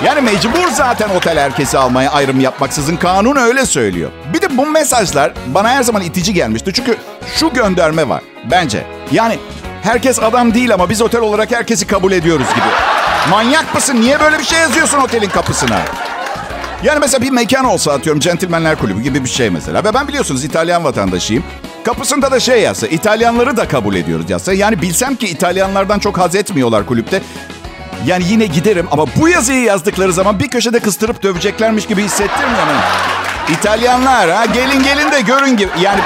Yani 0.04 0.20
mecbur 0.20 0.68
zaten 0.72 1.08
otel 1.08 1.38
herkesi 1.38 1.78
almaya 1.78 2.10
ayrım 2.10 2.40
yapmaksızın 2.40 2.96
kanun 2.96 3.36
öyle 3.36 3.66
söylüyor. 3.66 4.10
Bir 4.32 4.42
de 4.42 4.56
bu 4.56 4.66
mesajlar 4.66 5.32
bana 5.46 5.68
her 5.70 5.82
zaman 5.82 6.02
itici 6.02 6.34
gelmişti. 6.34 6.72
Çünkü 6.74 6.96
şu 7.36 7.52
gönderme 7.52 8.08
var 8.08 8.22
bence. 8.50 8.86
Yani 9.12 9.38
herkes 9.82 10.22
adam 10.22 10.54
değil 10.54 10.74
ama 10.74 10.90
biz 10.90 11.02
otel 11.02 11.20
olarak 11.20 11.52
herkesi 11.52 11.86
kabul 11.86 12.12
ediyoruz 12.12 12.46
gibi. 12.54 12.66
Manyak 13.30 13.74
mısın? 13.74 14.00
Niye 14.00 14.20
böyle 14.20 14.38
bir 14.38 14.44
şey 14.44 14.58
yazıyorsun 14.58 14.98
otelin 14.98 15.28
kapısına? 15.28 15.80
Yani 16.84 16.98
mesela 16.98 17.22
bir 17.22 17.30
mekan 17.30 17.64
olsa 17.64 17.92
atıyorum 17.92 18.20
Centilmenler 18.20 18.78
Kulübü 18.78 19.02
gibi 19.02 19.24
bir 19.24 19.28
şey 19.28 19.50
mesela. 19.50 19.84
Ve 19.84 19.94
ben 19.94 20.08
biliyorsunuz 20.08 20.44
İtalyan 20.44 20.84
vatandaşıyım. 20.84 21.44
Kapısında 21.84 22.30
da 22.30 22.40
şey 22.40 22.62
yazsa, 22.62 22.86
İtalyanları 22.86 23.56
da 23.56 23.68
kabul 23.68 23.94
ediyoruz 23.94 24.30
yazsa. 24.30 24.52
Yani 24.52 24.82
bilsem 24.82 25.16
ki 25.16 25.26
İtalyanlardan 25.26 25.98
çok 25.98 26.18
haz 26.18 26.34
etmiyorlar 26.34 26.86
kulüpte. 26.86 27.22
Yani 28.06 28.24
yine 28.28 28.46
giderim 28.46 28.86
ama 28.90 29.06
bu 29.16 29.28
yazıyı 29.28 29.62
yazdıkları 29.62 30.12
zaman 30.12 30.38
bir 30.38 30.48
köşede 30.48 30.80
kıstırıp 30.80 31.22
döveceklermiş 31.22 31.86
gibi 31.86 32.02
hissettirmiyor 32.02 32.66
mu? 32.66 32.72
İtalyanlar 33.48 34.30
ha 34.30 34.44
gelin 34.44 34.82
gelin 34.82 35.12
de 35.12 35.20
görün 35.20 35.56
gibi. 35.56 35.70
Yani 35.82 36.00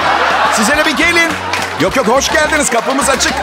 size 0.53 0.77
de 0.77 0.85
bir 0.85 0.97
gelin. 0.97 1.29
Yok 1.81 1.95
yok 1.95 2.07
hoş 2.07 2.29
geldiniz 2.31 2.69
kapımız 2.69 3.09
açık. 3.09 3.33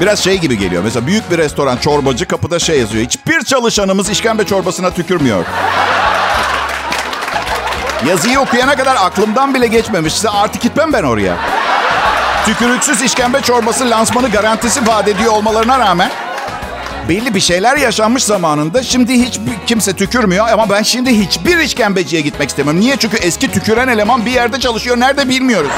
Biraz 0.00 0.18
şey 0.18 0.38
gibi 0.38 0.58
geliyor. 0.58 0.82
Mesela 0.82 1.06
büyük 1.06 1.30
bir 1.30 1.38
restoran 1.38 1.76
çorbacı 1.76 2.26
kapıda 2.26 2.58
şey 2.58 2.80
yazıyor. 2.80 3.04
Hiçbir 3.04 3.42
çalışanımız 3.42 4.10
işkembe 4.10 4.44
çorbasına 4.44 4.90
tükürmüyor. 4.90 5.44
Yazıyı 8.08 8.40
okuyana 8.40 8.76
kadar 8.76 8.96
aklımdan 8.96 9.54
bile 9.54 9.66
geçmemişse 9.66 10.28
artık 10.28 10.62
gitmem 10.62 10.92
ben 10.92 11.02
oraya. 11.02 11.36
Tükürüksüz 12.46 13.02
işkembe 13.02 13.40
çorbası 13.40 13.90
lansmanı 13.90 14.30
garantisi 14.30 14.86
vaat 14.86 15.08
ediyor 15.08 15.32
olmalarına 15.32 15.78
rağmen 15.78 16.10
belli 17.08 17.34
bir 17.34 17.40
şeyler 17.40 17.76
yaşanmış 17.76 18.24
zamanında. 18.24 18.82
Şimdi 18.82 19.12
hiç 19.12 19.40
kimse 19.66 19.92
tükürmüyor 19.92 20.48
ama 20.48 20.70
ben 20.70 20.82
şimdi 20.82 21.18
hiçbir 21.18 21.58
işkembeciye 21.58 22.22
gitmek 22.22 22.48
istemiyorum. 22.48 22.80
Niye? 22.80 22.96
Çünkü 22.96 23.16
eski 23.16 23.50
tüküren 23.50 23.88
eleman 23.88 24.26
bir 24.26 24.30
yerde 24.30 24.60
çalışıyor. 24.60 25.00
Nerede 25.00 25.28
bilmiyoruz. 25.28 25.70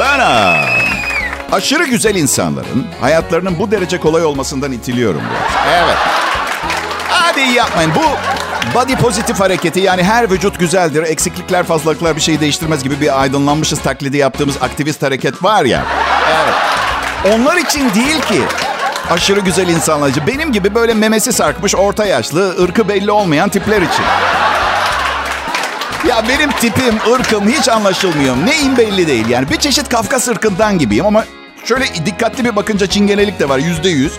Ben 0.00 0.18
ha, 0.18 0.56
aşırı 1.52 1.84
güzel 1.84 2.14
insanların 2.14 2.86
hayatlarının 3.00 3.58
bu 3.58 3.70
derece 3.70 4.00
kolay 4.00 4.24
olmasından 4.24 4.72
itiliyorum. 4.72 5.22
Biraz. 5.30 5.84
Evet. 5.84 5.96
Hadi 7.08 7.40
yapmayın. 7.40 7.92
Bu 7.94 8.02
body 8.74 8.94
pozitif 8.94 9.40
hareketi 9.40 9.80
yani 9.80 10.02
her 10.02 10.30
vücut 10.30 10.58
güzeldir. 10.58 11.02
Eksiklikler, 11.02 11.64
fazlalıklar 11.64 12.16
bir 12.16 12.20
şeyi 12.20 12.40
değiştirmez 12.40 12.82
gibi 12.82 13.00
bir 13.00 13.20
aydınlanmışız 13.20 13.80
taklidi 13.80 14.16
yaptığımız 14.16 14.56
aktivist 14.60 15.02
hareket 15.02 15.42
var 15.42 15.64
ya. 15.64 15.84
Evet. 16.28 16.54
Onlar 17.34 17.56
için 17.56 17.94
değil 17.94 18.20
ki. 18.20 18.42
Aşırı 19.10 19.40
güzel 19.40 19.68
insanlar 19.68 20.08
için. 20.08 20.26
Benim 20.26 20.52
gibi 20.52 20.74
böyle 20.74 20.94
memesi 20.94 21.32
sarkmış, 21.32 21.74
orta 21.74 22.04
yaşlı, 22.04 22.62
ırkı 22.62 22.88
belli 22.88 23.10
olmayan 23.10 23.48
tipler 23.48 23.82
için. 23.82 24.04
Ya 26.08 26.24
benim 26.28 26.50
tipim, 26.52 26.94
ırkım 27.12 27.48
hiç 27.48 27.68
anlaşılmıyor. 27.68 28.36
Neyim 28.46 28.76
belli 28.76 29.06
değil. 29.06 29.28
Yani 29.28 29.50
bir 29.50 29.56
çeşit 29.56 29.88
Kafkas 29.88 30.28
ırkından 30.28 30.78
gibiyim 30.78 31.06
ama 31.06 31.24
şöyle 31.64 31.84
dikkatli 32.06 32.44
bir 32.44 32.56
bakınca 32.56 32.86
çingenelik 32.86 33.40
de 33.40 33.48
var 33.48 33.58
yüzde 33.58 33.88
yüz. 33.88 34.12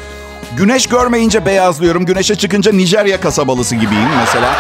Güneş 0.57 0.87
görmeyince 0.87 1.45
beyazlıyorum. 1.45 2.05
Güneşe 2.05 2.35
çıkınca 2.35 2.71
Nijerya 2.71 3.21
kasabalısı 3.21 3.75
gibiyim 3.75 4.09
mesela. 4.19 4.55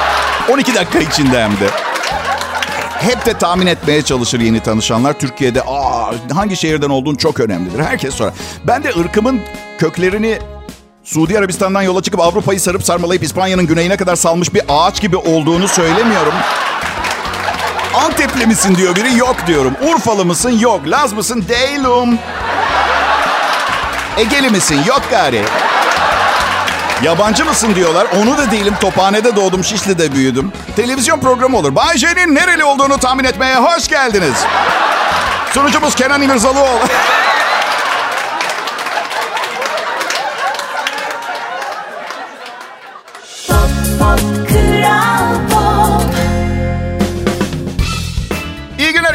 12 0.49 0.75
dakika 0.75 0.99
içinde 0.99 1.43
hem 1.43 1.51
de. 1.51 1.67
Hep 2.99 3.25
de 3.25 3.33
tahmin 3.33 3.67
etmeye 3.67 4.01
çalışır 4.01 4.39
yeni 4.39 4.59
tanışanlar. 4.63 5.13
Türkiye'de 5.13 5.61
Aa, 5.61 6.11
hangi 6.35 6.55
şehirden 6.57 6.89
olduğun 6.89 7.15
çok 7.15 7.39
önemlidir. 7.39 7.79
Herkes 7.83 8.13
sorar. 8.13 8.33
Ben 8.67 8.83
de 8.83 8.89
ırkımın 8.99 9.41
köklerini 9.77 10.39
Suudi 11.03 11.37
Arabistan'dan 11.37 11.81
yola 11.81 12.01
çıkıp 12.01 12.19
Avrupa'yı 12.19 12.59
sarıp 12.59 12.83
sarmalayıp 12.83 13.23
İspanya'nın 13.23 13.67
güneyine 13.67 13.97
kadar 13.97 14.15
salmış 14.15 14.53
bir 14.53 14.61
ağaç 14.69 15.01
gibi 15.01 15.17
olduğunu 15.17 15.67
söylemiyorum. 15.67 16.33
Antepli 17.93 18.45
misin 18.45 18.75
diyor 18.75 18.95
biri. 18.95 19.17
Yok 19.17 19.35
diyorum. 19.47 19.73
Urfalı 19.93 20.25
mısın? 20.25 20.59
Yok. 20.59 20.81
Laz 20.87 21.13
mısın? 21.13 21.45
Değilim. 21.49 22.19
Egeli 24.17 24.49
misin? 24.49 24.79
Yok 24.87 25.01
gari. 25.11 25.43
Yabancı 27.03 27.45
mısın 27.45 27.75
diyorlar. 27.75 28.07
Onu 28.21 28.37
da 28.37 28.51
değilim. 28.51 28.73
Tophane'de 28.81 29.35
doğdum, 29.35 29.63
Şişli'de 29.63 30.11
büyüdüm. 30.11 30.51
Televizyon 30.75 31.19
programı 31.19 31.57
olur. 31.57 31.75
Bay 31.75 31.97
J'nin 31.97 32.35
nereli 32.35 32.63
olduğunu 32.63 32.97
tahmin 32.97 33.23
etmeye 33.23 33.55
hoş 33.55 33.87
geldiniz. 33.87 34.35
Sunucumuz 35.53 35.95
Kenan 35.95 36.21
İmirzalıoğlu. 36.21 36.79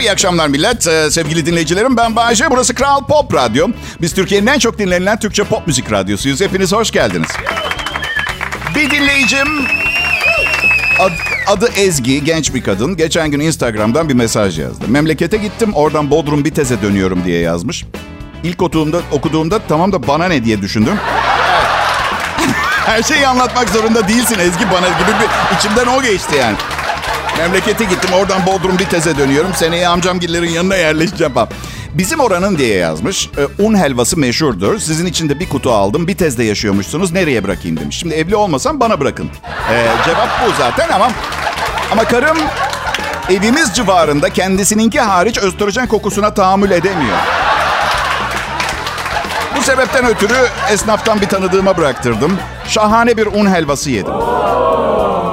İyi 0.07 0.13
akşamlar 0.13 0.49
millet. 0.49 0.87
Ee, 0.87 1.11
sevgili 1.11 1.47
dinleyicilerim 1.47 1.97
ben 1.97 2.17
Bayece. 2.17 2.51
Burası 2.51 2.75
Kral 2.75 3.07
Pop 3.07 3.35
Radyo. 3.35 3.69
Biz 4.01 4.15
Türkiye'nin 4.15 4.47
en 4.47 4.59
çok 4.59 4.79
dinlenilen 4.79 5.19
Türkçe 5.19 5.45
pop 5.45 5.67
müzik 5.67 5.93
radyosuyuz. 5.93 6.41
Hepiniz 6.41 6.73
hoş 6.73 6.91
geldiniz. 6.91 7.29
Bir 8.77 8.91
dinleyicim 8.91 9.49
ad- 10.99 11.13
adı 11.47 11.71
Ezgi, 11.77 12.25
genç 12.25 12.55
bir 12.55 12.63
kadın. 12.63 12.97
Geçen 12.97 13.31
gün 13.31 13.41
Instagram'dan 13.41 14.09
bir 14.09 14.15
mesaj 14.15 14.59
yazdı. 14.59 14.85
Memlekete 14.89 15.37
gittim, 15.37 15.75
oradan 15.75 16.11
Bodrum 16.11 16.45
Bitez'e 16.45 16.83
dönüyorum 16.83 17.25
diye 17.25 17.41
yazmış. 17.41 17.85
İlk 18.45 18.63
okuduğumda, 18.63 19.01
okuduğumda 19.13 19.59
tamam 19.69 19.93
da 19.93 20.07
bana 20.09 20.25
ne 20.29 20.45
diye 20.45 20.63
düşündüm. 20.63 20.95
Her 22.87 23.03
şeyi 23.03 23.27
anlatmak 23.27 23.69
zorunda 23.69 24.09
değilsin 24.09 24.39
Ezgi 24.39 24.65
bana 24.71 24.89
gibi 24.89 25.13
bir 25.21 25.57
içimden 25.57 25.87
o 25.87 26.03
geçti 26.03 26.37
yani. 26.41 26.57
Memlekete 27.39 27.85
gittim 27.85 28.11
oradan 28.13 28.47
Bodrum 28.47 28.79
Bitez'e 28.79 29.19
dönüyorum. 29.19 29.51
Seneye 29.55 29.89
amcamgillerin 29.89 30.51
yanına 30.51 30.77
yerleşeceğim. 30.77 31.33
Bizim 31.99 32.21
oranın 32.21 32.59
diye 32.59 32.77
yazmış. 32.77 33.31
E, 33.39 33.63
un 33.63 33.75
helvası 33.79 34.17
meşhurdur. 34.17 34.79
Sizin 34.79 35.07
için 35.07 35.29
de 35.29 35.41
bir 35.41 35.49
kutu 35.49 35.73
aldım. 35.73 36.09
Bitez'de 36.09 36.45
yaşıyormuşsunuz. 36.45 37.13
Nereye 37.13 37.45
bırakayım 37.45 37.77
demiş. 37.77 37.99
Şimdi 37.99 38.15
evli 38.15 38.37
olmasam 38.37 38.81
bana 38.81 39.01
bırakın. 39.01 39.31
E, 39.73 39.87
cevap 40.05 40.29
bu 40.47 40.53
zaten 40.59 40.89
ama 40.89 41.11
ama 41.93 42.05
karım 42.05 42.37
evimiz 43.31 43.73
civarında 43.75 44.31
kendisininki 44.31 45.01
hariç 45.01 45.39
östrojen 45.39 45.87
kokusuna 45.87 46.35
tahammül 46.35 46.71
edemiyor. 46.71 47.17
Bu 49.57 49.63
sebepten 49.63 50.07
ötürü 50.07 50.47
esnaftan 50.71 51.21
bir 51.21 51.29
tanıdığıma 51.29 51.77
bıraktırdım. 51.77 52.39
Şahane 52.69 53.17
bir 53.17 53.27
un 53.27 53.55
helvası 53.55 53.91
yedim. 53.91 54.13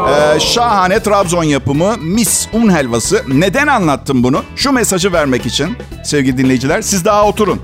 Ee, 0.10 0.40
şahane 0.40 1.04
Trabzon 1.04 1.44
yapımı 1.44 1.98
mis 1.98 2.48
un 2.54 2.76
helvası. 2.76 3.24
Neden 3.28 3.68
anlattım 3.68 4.24
bunu? 4.24 4.44
Şu 4.56 4.72
mesajı 4.72 5.14
vermek 5.14 5.46
için 5.46 5.78
sevgili 6.04 6.38
dinleyiciler. 6.38 6.82
Siz 6.82 7.06
daha 7.06 7.26
oturun. 7.26 7.62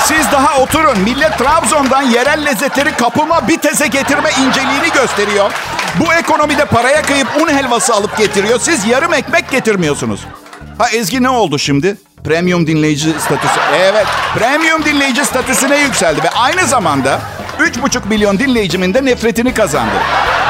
Siz 0.00 0.32
daha 0.32 0.58
oturun. 0.62 0.98
Millet 0.98 1.38
Trabzon'dan 1.38 2.02
yerel 2.02 2.44
lezzetleri 2.46 2.92
kapıma 2.96 3.48
bir 3.48 3.58
teze 3.58 3.86
getirme 3.86 4.30
inceliğini 4.30 4.92
gösteriyor. 4.94 5.50
Bu 6.00 6.12
ekonomide 6.14 6.64
paraya 6.64 7.02
kıyıp 7.02 7.28
un 7.42 7.48
helvası 7.48 7.94
alıp 7.94 8.18
getiriyor. 8.18 8.58
Siz 8.60 8.86
yarım 8.86 9.14
ekmek 9.14 9.50
getirmiyorsunuz. 9.50 10.20
Ha 10.78 10.88
Ezgi 10.90 11.22
ne 11.22 11.28
oldu 11.28 11.58
şimdi? 11.58 11.96
Premium 12.24 12.66
dinleyici 12.66 13.12
statüsü. 13.20 13.60
Evet, 13.76 14.06
premium 14.38 14.84
dinleyici 14.84 15.24
statüsüne 15.24 15.78
yükseldi 15.78 16.22
ve 16.24 16.30
aynı 16.30 16.66
zamanda 16.66 17.20
3,5 17.58 18.08
milyon 18.08 18.38
dinleyicimin 18.38 18.94
de 18.94 19.04
nefretini 19.04 19.54
kazandı. 19.54 19.94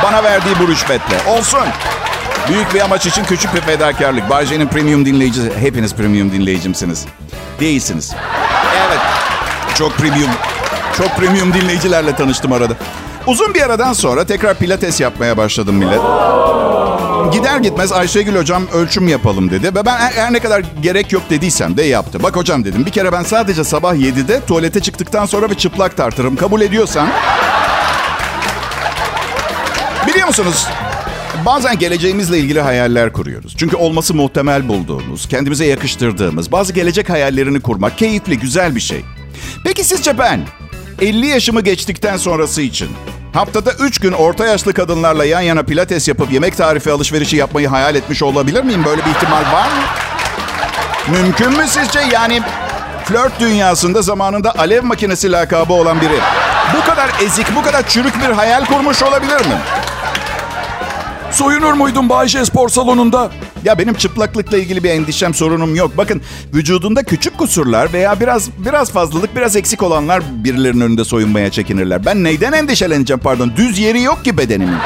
Bana 0.03 0.23
verdiği 0.25 0.55
bu 0.61 0.69
rüşvetle. 0.69 1.31
Olsun. 1.31 1.61
Büyük 2.49 2.75
bir 2.75 2.81
amaç 2.81 3.07
için 3.07 3.25
küçük 3.25 3.55
bir 3.55 3.61
fedakarlık. 3.61 4.31
Bayce'nin 4.31 4.69
premium 4.69 5.07
dinleyicisi. 5.07 5.53
Hepiniz 5.59 5.95
premium 5.95 6.33
dinleyicimsiniz. 6.33 7.07
Değilsiniz. 7.61 8.13
Evet. 8.89 8.99
Çok 9.75 9.97
premium. 9.97 10.31
Çok 10.99 11.17
premium 11.17 11.55
dinleyicilerle 11.55 12.17
tanıştım 12.17 12.53
arada. 12.53 12.75
Uzun 13.27 13.55
bir 13.55 13.63
aradan 13.63 13.93
sonra 13.93 14.25
tekrar 14.25 14.55
pilates 14.59 15.01
yapmaya 15.01 15.37
başladım 15.37 15.75
millet. 15.75 16.01
Gider 17.33 17.59
gitmez 17.59 17.93
Ayşegül 17.93 18.37
hocam 18.37 18.63
ölçüm 18.75 19.09
yapalım 19.09 19.51
dedi. 19.51 19.75
Ve 19.75 19.87
ben 19.87 19.97
her 19.97 20.33
ne 20.33 20.41
kadar 20.41 20.63
gerek 20.83 21.13
yok 21.13 21.23
dediysem 21.31 21.77
de 21.77 21.83
yaptı. 21.83 22.23
Bak 22.23 22.37
hocam 22.37 22.65
dedim 22.65 22.87
bir 22.87 22.91
kere 22.91 23.13
ben 23.13 23.23
sadece 23.23 23.65
sabah 23.65 23.95
7'de 23.95 24.41
tuvalete 24.47 24.81
çıktıktan 24.81 25.27
sonra 25.27 25.51
bir 25.51 25.55
çıplak 25.55 25.97
tartırım. 25.97 26.37
Kabul 26.37 26.61
ediyorsan. 26.61 27.09
Biliyor 30.23 30.29
musunuz? 30.29 30.67
Bazen 31.47 31.79
geleceğimizle 31.79 32.39
ilgili 32.39 32.61
hayaller 32.61 33.13
kuruyoruz. 33.13 33.55
Çünkü 33.57 33.77
olması 33.77 34.15
muhtemel 34.15 34.69
bulduğumuz, 34.69 35.29
kendimize 35.29 35.67
yakıştırdığımız 35.67 36.53
bazı 36.53 36.73
gelecek 36.73 37.11
hayallerini 37.11 37.61
kurmak 37.61 37.99
keyifli, 37.99 38.39
güzel 38.39 38.75
bir 38.75 38.81
şey. 38.81 39.05
Peki 39.65 39.85
sizce 39.85 40.19
ben 40.19 40.41
50 41.01 41.27
yaşımı 41.27 41.61
geçtikten 41.61 42.17
sonrası 42.17 42.63
için 42.63 42.89
haftada 43.35 43.73
3 43.73 43.99
gün 43.99 44.13
orta 44.13 44.47
yaşlı 44.47 44.73
kadınlarla 44.73 45.25
yan 45.25 45.41
yana 45.41 45.63
pilates 45.63 46.09
yapıp 46.09 46.33
yemek 46.33 46.57
tarifi 46.57 46.91
alışverişi 46.91 47.37
yapmayı 47.37 47.69
hayal 47.69 47.95
etmiş 47.95 48.23
olabilir 48.23 48.65
miyim? 48.65 48.85
Böyle 48.85 49.05
bir 49.05 49.11
ihtimal 49.11 49.53
var 49.53 49.69
mı? 49.69 49.83
Mümkün 51.09 51.51
mü 51.51 51.65
sizce? 51.69 52.01
Yani 52.13 52.43
flört 53.05 53.41
dünyasında 53.41 54.03
zamanında 54.03 54.59
alev 54.59 54.83
makinesi 54.83 55.33
lakabı 55.33 55.73
olan 55.73 56.01
biri 56.01 56.19
bu 56.77 56.91
kadar 56.91 57.11
ezik, 57.25 57.57
bu 57.57 57.63
kadar 57.63 57.89
çürük 57.89 58.23
bir 58.23 58.33
hayal 58.33 58.65
kurmuş 58.65 59.03
olabilir 59.03 59.41
mi? 59.47 59.59
Soyunur 61.33 61.73
muydun 61.73 62.09
Bayşe 62.09 62.45
spor 62.45 62.69
salonunda? 62.69 63.31
Ya 63.65 63.79
benim 63.79 63.95
çıplaklıkla 63.95 64.59
ilgili 64.59 64.85
bir 64.85 64.91
endişem, 64.91 65.35
sorunum 65.35 65.75
yok. 65.75 65.97
Bakın 65.97 66.23
vücudunda 66.55 67.03
küçük 67.03 67.39
kusurlar 67.39 67.93
veya 67.93 68.21
biraz 68.21 68.51
biraz 68.59 68.93
fazlalık, 68.93 69.37
biraz 69.37 69.57
eksik 69.57 69.83
olanlar 69.83 70.23
birilerinin 70.45 70.81
önünde 70.81 71.05
soyunmaya 71.05 71.51
çekinirler. 71.51 72.07
Ben 72.07 72.25
neyden 72.25 72.53
endişeleneceğim 72.53 73.21
pardon? 73.21 73.53
Düz 73.57 73.79
yeri 73.79 74.03
yok 74.03 74.25
ki 74.25 74.39
bedenimin. 74.39 74.79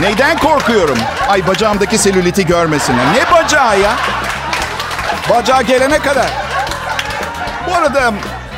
Neyden 0.00 0.38
korkuyorum? 0.38 0.98
Ay 1.28 1.46
bacağımdaki 1.46 1.98
selüliti 1.98 2.46
görmesinler. 2.46 3.04
Ne 3.14 3.32
bacağı 3.32 3.80
ya? 3.80 3.96
Bacağı 5.30 5.62
gelene 5.62 5.98
kadar. 5.98 6.30
Bu 7.70 7.74
arada 7.74 8.14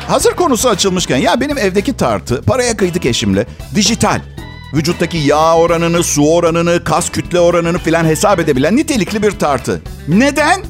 hazır 0.07 0.33
konusu 0.33 0.69
açılmışken 0.69 1.17
ya 1.17 1.41
benim 1.41 1.57
evdeki 1.57 1.97
tartı 1.97 2.41
paraya 2.41 2.77
kıydık 2.77 3.05
eşimle. 3.05 3.45
Dijital. 3.75 4.21
Vücuttaki 4.73 5.17
yağ 5.17 5.55
oranını, 5.55 6.03
su 6.03 6.33
oranını, 6.33 6.83
kas 6.83 7.09
kütle 7.09 7.39
oranını 7.39 7.77
filan 7.79 8.05
hesap 8.05 8.39
edebilen 8.39 8.75
nitelikli 8.75 9.23
bir 9.23 9.31
tartı. 9.31 9.81
Neden? 10.07 10.61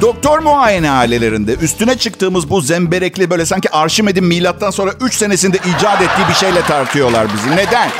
Doktor 0.00 0.38
muayenehanelerinde 0.38 1.54
üstüne 1.54 1.98
çıktığımız 1.98 2.50
bu 2.50 2.60
zemberekli 2.60 3.30
böyle 3.30 3.46
sanki 3.46 3.70
Arşimed'in 3.70 4.24
milattan 4.24 4.70
sonra 4.70 4.92
3 5.00 5.14
senesinde 5.14 5.56
icat 5.56 6.02
ettiği 6.02 6.28
bir 6.28 6.34
şeyle 6.34 6.62
tartıyorlar 6.62 7.26
bizi. 7.34 7.56
Neden? 7.56 7.90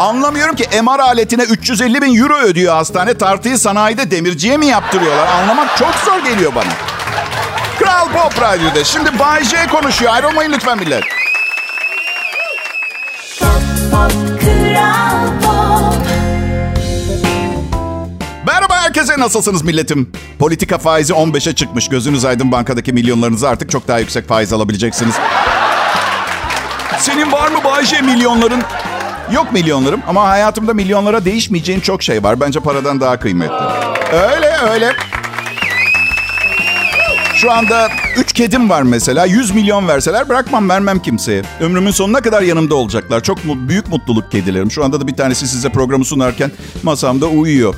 Anlamıyorum 0.00 0.56
ki 0.56 0.66
MR 0.82 0.98
aletine 0.98 1.42
350 1.42 2.02
bin 2.02 2.22
euro 2.22 2.38
ödüyor 2.38 2.74
hastane. 2.74 3.14
Tartıyı 3.18 3.58
sanayide 3.58 4.10
demirciye 4.10 4.56
mi 4.56 4.66
yaptırıyorlar? 4.66 5.26
Anlamak 5.26 5.76
çok 5.76 5.94
zor 5.94 6.24
geliyor 6.24 6.54
bana. 6.54 6.72
Kral 7.78 8.08
Pop 8.08 8.42
Radyo'da. 8.42 8.84
Şimdi 8.84 9.18
Bay 9.18 9.44
J 9.44 9.56
konuşuyor. 9.66 10.12
Ayrılmayın 10.12 10.52
lütfen 10.52 10.78
millet. 10.78 11.04
Merhaba 18.46 18.76
herkese 18.76 19.18
nasılsınız 19.18 19.62
milletim? 19.62 20.12
Politika 20.38 20.78
faizi 20.78 21.12
15'e 21.12 21.54
çıkmış. 21.54 21.88
Gözünüz 21.88 22.24
aydın 22.24 22.52
bankadaki 22.52 22.92
milyonlarınızı 22.92 23.48
artık 23.48 23.70
çok 23.70 23.88
daha 23.88 23.98
yüksek 23.98 24.28
faiz 24.28 24.52
alabileceksiniz. 24.52 25.14
Senin 26.98 27.32
var 27.32 27.48
mı 27.50 27.58
Bayşe 27.64 28.00
milyonların? 28.02 28.62
Yok 29.32 29.52
milyonlarım 29.52 30.00
ama 30.08 30.28
hayatımda 30.28 30.74
milyonlara 30.74 31.24
değişmeyeceğin 31.24 31.80
çok 31.80 32.02
şey 32.02 32.22
var. 32.22 32.40
Bence 32.40 32.60
paradan 32.60 33.00
daha 33.00 33.18
kıymetli. 33.20 33.54
Öyle 34.12 34.56
öyle. 34.72 34.92
Şu 37.40 37.52
anda 37.52 37.88
3 38.16 38.32
kedim 38.32 38.70
var 38.70 38.82
mesela. 38.82 39.26
100 39.26 39.50
milyon 39.54 39.88
verseler 39.88 40.28
bırakmam 40.28 40.68
vermem 40.68 40.98
kimseye. 41.02 41.42
Ömrümün 41.60 41.90
sonuna 41.90 42.20
kadar 42.20 42.42
yanımda 42.42 42.74
olacaklar. 42.74 43.22
Çok 43.22 43.44
mu- 43.44 43.68
büyük 43.68 43.88
mutluluk 43.88 44.30
kedilerim. 44.32 44.70
Şu 44.70 44.84
anda 44.84 45.00
da 45.00 45.06
bir 45.06 45.16
tanesi 45.16 45.48
size 45.48 45.68
programı 45.68 46.04
sunarken 46.04 46.50
masamda 46.82 47.26
uyuyor. 47.26 47.74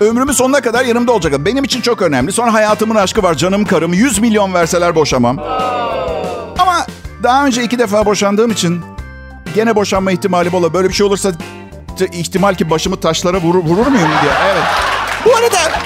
Ömrümün 0.00 0.32
sonuna 0.32 0.60
kadar 0.60 0.84
yanımda 0.84 1.12
olacaklar. 1.12 1.44
Benim 1.44 1.64
için 1.64 1.80
çok 1.80 2.02
önemli. 2.02 2.32
Sonra 2.32 2.52
hayatımın 2.52 2.94
aşkı 2.94 3.22
var. 3.22 3.34
Canım 3.34 3.64
karım. 3.64 3.92
100 3.92 4.18
milyon 4.18 4.54
verseler 4.54 4.94
boşamam. 4.94 5.38
Ama 6.58 6.86
daha 7.22 7.46
önce 7.46 7.62
iki 7.62 7.78
defa 7.78 8.06
boşandığım 8.06 8.50
için 8.50 8.80
gene 9.54 9.76
boşanma 9.76 10.12
ihtimali 10.12 10.52
bol. 10.52 10.72
Böyle 10.72 10.88
bir 10.88 10.94
şey 10.94 11.06
olursa 11.06 11.32
ihtimal 12.12 12.54
ki 12.54 12.70
başımı 12.70 13.00
taşlara 13.00 13.36
vurur, 13.40 13.64
vurur 13.64 13.86
muyum 13.86 14.08
diye. 14.22 14.32
Evet. 14.52 14.62
Bu 15.24 15.36
arada 15.36 15.77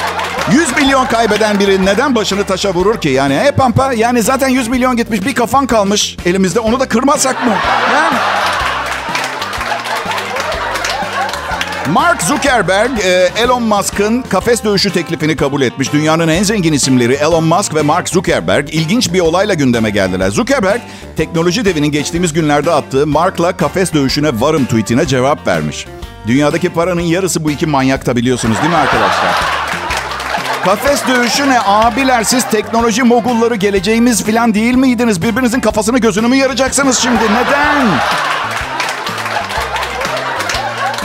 100 0.50 0.76
milyon 0.76 1.06
kaybeden 1.06 1.60
biri 1.60 1.86
neden 1.86 2.14
başını 2.14 2.44
taşa 2.44 2.74
vurur 2.74 3.00
ki? 3.00 3.08
Yani 3.08 3.34
he 3.34 3.52
pampa 3.52 3.92
yani 3.92 4.22
zaten 4.22 4.48
100 4.48 4.68
milyon 4.68 4.96
gitmiş 4.96 5.26
bir 5.26 5.34
kafan 5.34 5.66
kalmış 5.66 6.16
elimizde 6.26 6.60
onu 6.60 6.80
da 6.80 6.88
kırmasak 6.88 7.46
mı? 7.46 7.52
Yani. 7.94 8.16
Mark 11.92 12.22
Zuckerberg, 12.22 12.90
e, 13.04 13.30
Elon 13.36 13.62
Musk'ın 13.62 14.22
kafes 14.22 14.64
dövüşü 14.64 14.90
teklifini 14.90 15.36
kabul 15.36 15.62
etmiş. 15.62 15.92
Dünyanın 15.92 16.28
en 16.28 16.42
zengin 16.42 16.72
isimleri 16.72 17.12
Elon 17.12 17.44
Musk 17.44 17.74
ve 17.74 17.82
Mark 17.82 18.08
Zuckerberg 18.08 18.68
ilginç 18.74 19.12
bir 19.12 19.20
olayla 19.20 19.54
gündeme 19.54 19.90
geldiler. 19.90 20.30
Zuckerberg, 20.30 20.80
teknoloji 21.16 21.64
devinin 21.64 21.90
geçtiğimiz 21.90 22.32
günlerde 22.32 22.70
attığı 22.70 23.06
Mark'la 23.06 23.56
kafes 23.56 23.92
dövüşüne 23.92 24.40
varım 24.40 24.64
tweetine 24.64 25.06
cevap 25.06 25.46
vermiş. 25.46 25.86
Dünyadaki 26.26 26.68
paranın 26.68 27.00
yarısı 27.00 27.44
bu 27.44 27.50
iki 27.50 27.66
manyakta 27.66 28.16
biliyorsunuz 28.16 28.56
değil 28.58 28.70
mi 28.70 28.76
arkadaşlar? 28.76 29.61
Kafes 30.64 31.06
dövüşü 31.08 31.50
ne 31.50 31.60
abiler 31.60 32.22
siz 32.22 32.44
teknoloji 32.44 33.02
mogulları 33.02 33.54
geleceğimiz 33.54 34.24
falan 34.24 34.54
değil 34.54 34.74
miydiniz? 34.74 35.22
Birbirinizin 35.22 35.60
kafasını 35.60 35.98
gözünü 35.98 36.28
mü 36.28 36.36
yaracaksınız 36.36 36.98
şimdi? 36.98 37.22
Neden? 37.22 37.86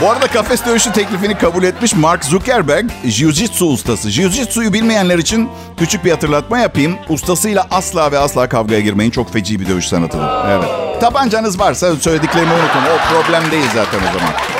Bu 0.00 0.10
arada 0.10 0.26
kafes 0.26 0.66
dövüşü 0.66 0.92
teklifini 0.92 1.38
kabul 1.38 1.62
etmiş 1.62 1.94
Mark 1.94 2.24
Zuckerberg, 2.24 2.90
Jiu-Jitsu 3.04 3.64
ustası. 3.64 4.08
Jiu-Jitsu'yu 4.08 4.72
bilmeyenler 4.72 5.18
için 5.18 5.48
küçük 5.78 6.04
bir 6.04 6.10
hatırlatma 6.10 6.58
yapayım. 6.58 6.96
Ustasıyla 7.08 7.66
asla 7.70 8.12
ve 8.12 8.18
asla 8.18 8.48
kavgaya 8.48 8.80
girmeyin. 8.80 9.10
Çok 9.10 9.32
feci 9.32 9.60
bir 9.60 9.66
dövüş 9.68 9.88
sanatıdır. 9.88 10.28
Evet. 10.50 11.00
Tabancanız 11.00 11.58
varsa 11.58 11.96
söylediklerimi 11.96 12.52
unutun. 12.52 12.82
O 12.94 13.14
problem 13.14 13.50
değil 13.50 13.66
zaten 13.74 13.98
o 13.98 14.18
zaman. 14.18 14.57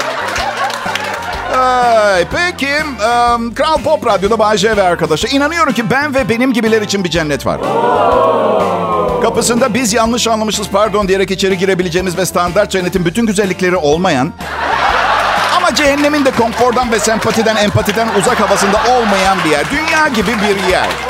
Ay, 1.58 2.24
peki, 2.32 2.68
em, 2.68 3.54
Kral 3.54 3.78
Pop 3.84 4.06
Radyo'da 4.06 4.38
Bay 4.38 4.56
ve 4.76 4.82
arkadaşı. 4.82 5.26
İnanıyorum 5.26 5.72
ki 5.72 5.90
ben 5.90 6.14
ve 6.14 6.28
benim 6.28 6.52
gibiler 6.52 6.82
için 6.82 7.04
bir 7.04 7.10
cennet 7.10 7.46
var. 7.46 7.60
Kapısında 9.22 9.74
biz 9.74 9.92
yanlış 9.92 10.26
anlamışız 10.26 10.68
pardon 10.68 11.08
diyerek 11.08 11.30
içeri 11.30 11.58
girebileceğimiz 11.58 12.18
ve 12.18 12.26
standart 12.26 12.70
cennetin 12.70 13.04
bütün 13.04 13.26
güzellikleri 13.26 13.76
olmayan 13.76 14.32
ama 15.56 15.74
cehennemin 15.74 16.24
de 16.24 16.30
konfordan 16.30 16.92
ve 16.92 16.98
sempatiden, 16.98 17.56
empatiden 17.56 18.08
uzak 18.18 18.40
havasında 18.40 18.78
olmayan 18.78 19.38
bir 19.44 19.50
yer. 19.50 19.64
Dünya 19.70 20.08
gibi 20.08 20.32
bir 20.42 20.72
yer. 20.72 21.07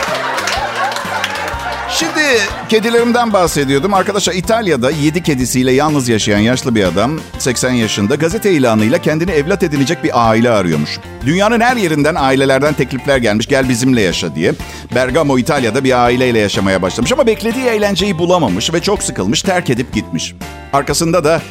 Şimdi 1.90 2.20
kedilerimden 2.68 3.32
bahsediyordum. 3.32 3.94
Arkadaşlar 3.94 4.34
İtalya'da 4.34 4.90
7 4.90 5.22
kedisiyle 5.22 5.72
yalnız 5.72 6.08
yaşayan 6.08 6.38
yaşlı 6.38 6.74
bir 6.74 6.84
adam 6.84 7.20
80 7.38 7.72
yaşında 7.72 8.14
gazete 8.14 8.52
ilanıyla 8.52 8.98
kendini 8.98 9.30
evlat 9.30 9.62
edinecek 9.62 10.04
bir 10.04 10.28
aile 10.28 10.50
arıyormuş. 10.50 10.98
Dünyanın 11.26 11.60
her 11.60 11.76
yerinden 11.76 12.14
ailelerden 12.14 12.74
teklifler 12.74 13.18
gelmiş 13.18 13.46
gel 13.46 13.68
bizimle 13.68 14.00
yaşa 14.00 14.34
diye. 14.34 14.52
Bergamo 14.94 15.38
İtalya'da 15.38 15.84
bir 15.84 16.04
aileyle 16.04 16.38
yaşamaya 16.38 16.82
başlamış 16.82 17.12
ama 17.12 17.26
beklediği 17.26 17.64
eğlenceyi 17.64 18.18
bulamamış 18.18 18.72
ve 18.72 18.80
çok 18.80 19.02
sıkılmış 19.02 19.42
terk 19.42 19.70
edip 19.70 19.92
gitmiş. 19.92 20.34
Arkasında 20.72 21.24
da 21.24 21.42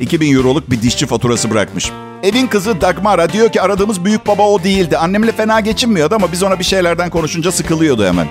2000 0.00 0.36
euroluk 0.36 0.70
bir 0.70 0.82
dişçi 0.82 1.06
faturası 1.06 1.50
bırakmış. 1.50 1.90
Evin 2.22 2.46
kızı 2.46 2.80
Dagmara 2.80 3.32
diyor 3.32 3.52
ki 3.52 3.62
aradığımız 3.62 4.04
büyük 4.04 4.26
baba 4.26 4.42
o 4.42 4.64
değildi. 4.64 4.98
Annemle 4.98 5.32
fena 5.32 5.60
geçinmiyordu 5.60 6.14
ama 6.14 6.32
biz 6.32 6.42
ona 6.42 6.58
bir 6.58 6.64
şeylerden 6.64 7.10
konuşunca 7.10 7.52
sıkılıyordu 7.52 8.06
hemen. 8.06 8.26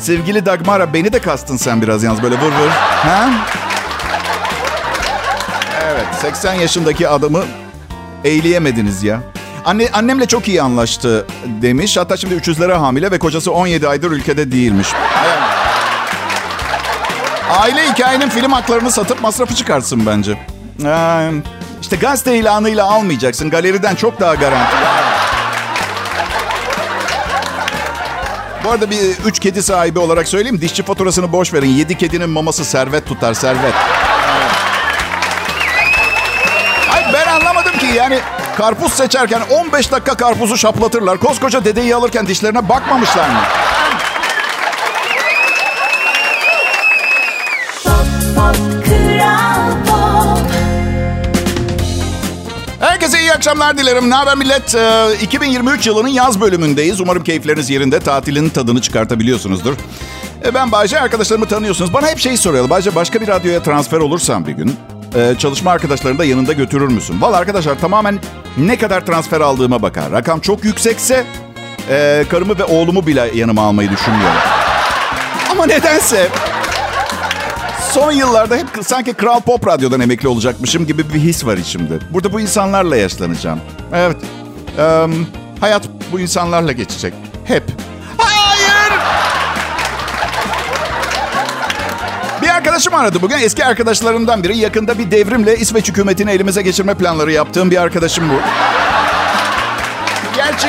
Sevgili 0.00 0.46
Dagmara 0.46 0.94
beni 0.94 1.12
de 1.12 1.18
kastın 1.18 1.56
sen 1.56 1.82
biraz 1.82 2.02
yalnız 2.02 2.22
böyle 2.22 2.34
vır 2.34 2.46
vır. 2.46 2.68
Ha? 2.68 3.30
Evet 5.84 6.06
80 6.20 6.54
yaşındaki 6.54 7.08
adamı 7.08 7.44
eğleyemediniz 8.24 9.02
ya. 9.02 9.20
Anne, 9.64 9.88
annemle 9.92 10.26
çok 10.26 10.48
iyi 10.48 10.62
anlaştı 10.62 11.26
demiş. 11.62 11.96
Hatta 11.96 12.16
şimdi 12.16 12.34
300'lere 12.34 12.72
hamile 12.72 13.10
ve 13.10 13.18
kocası 13.18 13.52
17 13.52 13.88
aydır 13.88 14.10
ülkede 14.10 14.52
değilmiş. 14.52 14.88
Aile 17.50 17.92
hikayenin 17.92 18.28
film 18.28 18.52
haklarını 18.52 18.90
satıp 18.90 19.22
masrafı 19.22 19.54
çıkarsın 19.54 20.06
bence. 20.06 20.38
Ee, 20.84 21.30
işte 21.82 21.96
gazete 21.96 22.36
ilanıyla 22.36 22.84
almayacaksın. 22.90 23.50
Galeriden 23.50 23.94
çok 23.94 24.20
daha 24.20 24.34
garanti. 24.34 24.76
Bu 28.70 28.74
arada 28.74 28.90
bir 28.90 29.00
üç 29.26 29.38
kedi 29.38 29.62
sahibi 29.62 29.98
olarak 29.98 30.28
söyleyeyim. 30.28 30.60
Dişçi 30.60 30.82
faturasını 30.82 31.32
boş 31.32 31.54
verin. 31.54 31.66
Yedi 31.66 31.98
kedinin 31.98 32.30
maması 32.30 32.64
servet 32.64 33.06
tutar 33.06 33.34
servet. 33.34 33.74
Ay 36.94 37.04
ben 37.12 37.26
anlamadım 37.26 37.78
ki 37.78 37.86
yani 37.96 38.20
karpuz 38.56 38.92
seçerken 38.92 39.42
15 39.50 39.92
dakika 39.92 40.14
karpuzu 40.14 40.56
şaplatırlar. 40.56 41.18
Koskoca 41.18 41.64
dedeyi 41.64 41.94
alırken 41.94 42.26
dişlerine 42.26 42.68
bakmamışlar 42.68 43.28
mı? 43.28 43.40
Akşamlar 53.40 53.78
dilerim. 53.78 54.10
Ne 54.10 54.14
haber 54.14 54.36
millet? 54.36 54.74
Ee, 54.74 55.08
2023 55.22 55.86
yılının 55.86 56.08
yaz 56.08 56.40
bölümündeyiz. 56.40 57.00
Umarım 57.00 57.24
keyifleriniz 57.24 57.70
yerinde. 57.70 58.00
Tatilin 58.00 58.48
tadını 58.48 58.80
çıkartabiliyorsunuzdur. 58.80 59.74
E, 60.44 60.54
ben 60.54 60.72
Bayce, 60.72 61.00
arkadaşlarımı 61.00 61.46
tanıyorsunuz. 61.46 61.92
Bana 61.92 62.08
hep 62.08 62.18
şey 62.18 62.36
soruyorlar. 62.36 62.70
Bayce 62.70 62.94
başka 62.94 63.20
bir 63.20 63.28
radyoya 63.28 63.62
transfer 63.62 63.98
olursan 63.98 64.46
bir 64.46 64.52
gün... 64.52 64.76
e, 65.14 65.34
çalışma 65.38 65.70
arkadaşlarını 65.70 66.18
da 66.18 66.24
yanında 66.24 66.52
götürür 66.52 66.88
müsün? 66.88 67.20
Valla 67.20 67.36
arkadaşlar 67.36 67.80
tamamen 67.80 68.20
ne 68.56 68.78
kadar 68.78 69.06
transfer 69.06 69.40
aldığıma 69.40 69.82
bakar. 69.82 70.12
Rakam 70.12 70.40
çok 70.40 70.64
yüksekse 70.64 71.24
e, 71.90 72.24
karımı 72.30 72.58
ve 72.58 72.64
oğlumu 72.64 73.06
bile 73.06 73.30
yanıma 73.34 73.62
almayı 73.62 73.90
düşünmüyorum. 73.90 74.40
Ama 75.50 75.66
nedense 75.66 76.28
Son 77.92 78.12
yıllarda 78.12 78.56
hep 78.56 78.66
sanki 78.82 79.12
Kral 79.12 79.40
Pop 79.40 79.66
Radyo'dan 79.66 80.00
emekli 80.00 80.28
olacakmışım 80.28 80.86
gibi 80.86 81.12
bir 81.14 81.18
his 81.20 81.46
var 81.46 81.56
içimde. 81.56 81.94
Burada 82.10 82.32
bu 82.32 82.40
insanlarla 82.40 82.96
yaşlanacağım. 82.96 83.60
Evet. 83.94 84.16
Eee, 84.78 85.06
hayat 85.60 85.82
bu 86.12 86.20
insanlarla 86.20 86.72
geçecek. 86.72 87.14
Hep. 87.44 87.62
Hayır! 88.18 88.92
Bir 92.42 92.48
arkadaşım 92.48 92.94
aradı 92.94 93.22
bugün. 93.22 93.38
Eski 93.38 93.64
arkadaşlarımdan 93.64 94.42
biri. 94.44 94.56
Yakında 94.56 94.98
bir 94.98 95.10
devrimle 95.10 95.56
İsveç 95.56 95.88
hükümetini 95.88 96.30
elimize 96.30 96.62
geçirme 96.62 96.94
planları 96.94 97.32
yaptığım 97.32 97.70
bir 97.70 97.76
arkadaşım 97.82 98.28
bu. 98.30 98.34
Gerçi 100.36 100.68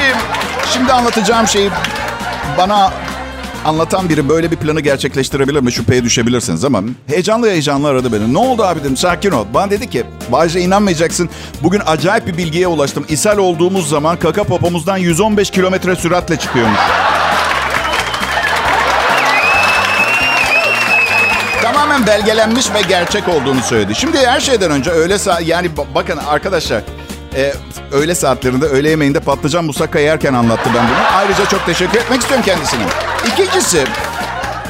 şimdi 0.73 0.93
anlatacağım 0.93 1.47
şeyi 1.47 1.69
bana 2.57 2.93
anlatan 3.65 4.09
biri 4.09 4.29
böyle 4.29 4.51
bir 4.51 4.55
planı 4.55 4.81
gerçekleştirebilir 4.81 5.59
mi 5.59 5.71
şüpheye 5.71 6.03
düşebilirsiniz 6.03 6.65
ama 6.65 6.81
heyecanlı 7.07 7.49
heyecanlı 7.49 7.87
aradı 7.87 8.13
beni. 8.13 8.33
Ne 8.33 8.37
oldu 8.37 8.63
abi 8.63 8.79
dedim 8.79 8.97
sakin 8.97 9.31
ol. 9.31 9.45
Bana 9.53 9.71
dedi 9.71 9.89
ki 9.89 10.03
Bayce 10.31 10.59
inanmayacaksın 10.61 11.29
bugün 11.63 11.81
acayip 11.85 12.27
bir 12.27 12.37
bilgiye 12.37 12.67
ulaştım. 12.67 13.05
İshal 13.09 13.37
olduğumuz 13.37 13.89
zaman 13.89 14.17
kaka 14.19 14.43
popomuzdan 14.43 14.97
115 14.97 15.49
kilometre 15.51 15.95
süratle 15.95 16.35
çıkıyormuş. 16.39 16.79
Tamamen 21.61 22.07
belgelenmiş 22.07 22.73
ve 22.73 22.81
gerçek 22.89 23.27
olduğunu 23.27 23.61
söyledi. 23.61 23.95
Şimdi 23.95 24.17
her 24.27 24.39
şeyden 24.39 24.71
önce 24.71 25.17
saat 25.17 25.47
yani 25.47 25.67
ba- 25.67 25.95
bakın 25.95 26.17
arkadaşlar 26.17 26.81
e, 27.35 27.53
öğle 27.91 28.15
saatlerinde 28.15 28.65
öğle 28.65 28.89
yemeğinde 28.89 29.19
patlıcan 29.19 29.65
musakka 29.65 29.99
yerken 29.99 30.33
anlattı 30.33 30.69
ben 30.75 30.87
bunu. 30.87 30.97
Ayrıca 31.15 31.45
çok 31.45 31.65
teşekkür 31.65 31.99
etmek 31.99 32.21
istiyorum 32.21 32.45
kendisine. 32.45 32.83
İkincisi 33.27 33.83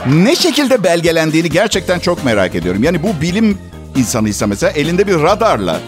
ne 0.05 0.35
şekilde 0.35 0.83
belgelendiğini 0.83 1.49
gerçekten 1.49 1.99
çok 1.99 2.23
merak 2.23 2.55
ediyorum. 2.55 2.83
Yani 2.83 3.03
bu 3.03 3.21
bilim 3.21 3.57
insanıysa 3.95 4.47
mesela 4.47 4.71
elinde 4.71 5.07
bir 5.07 5.21
radarla 5.21 5.79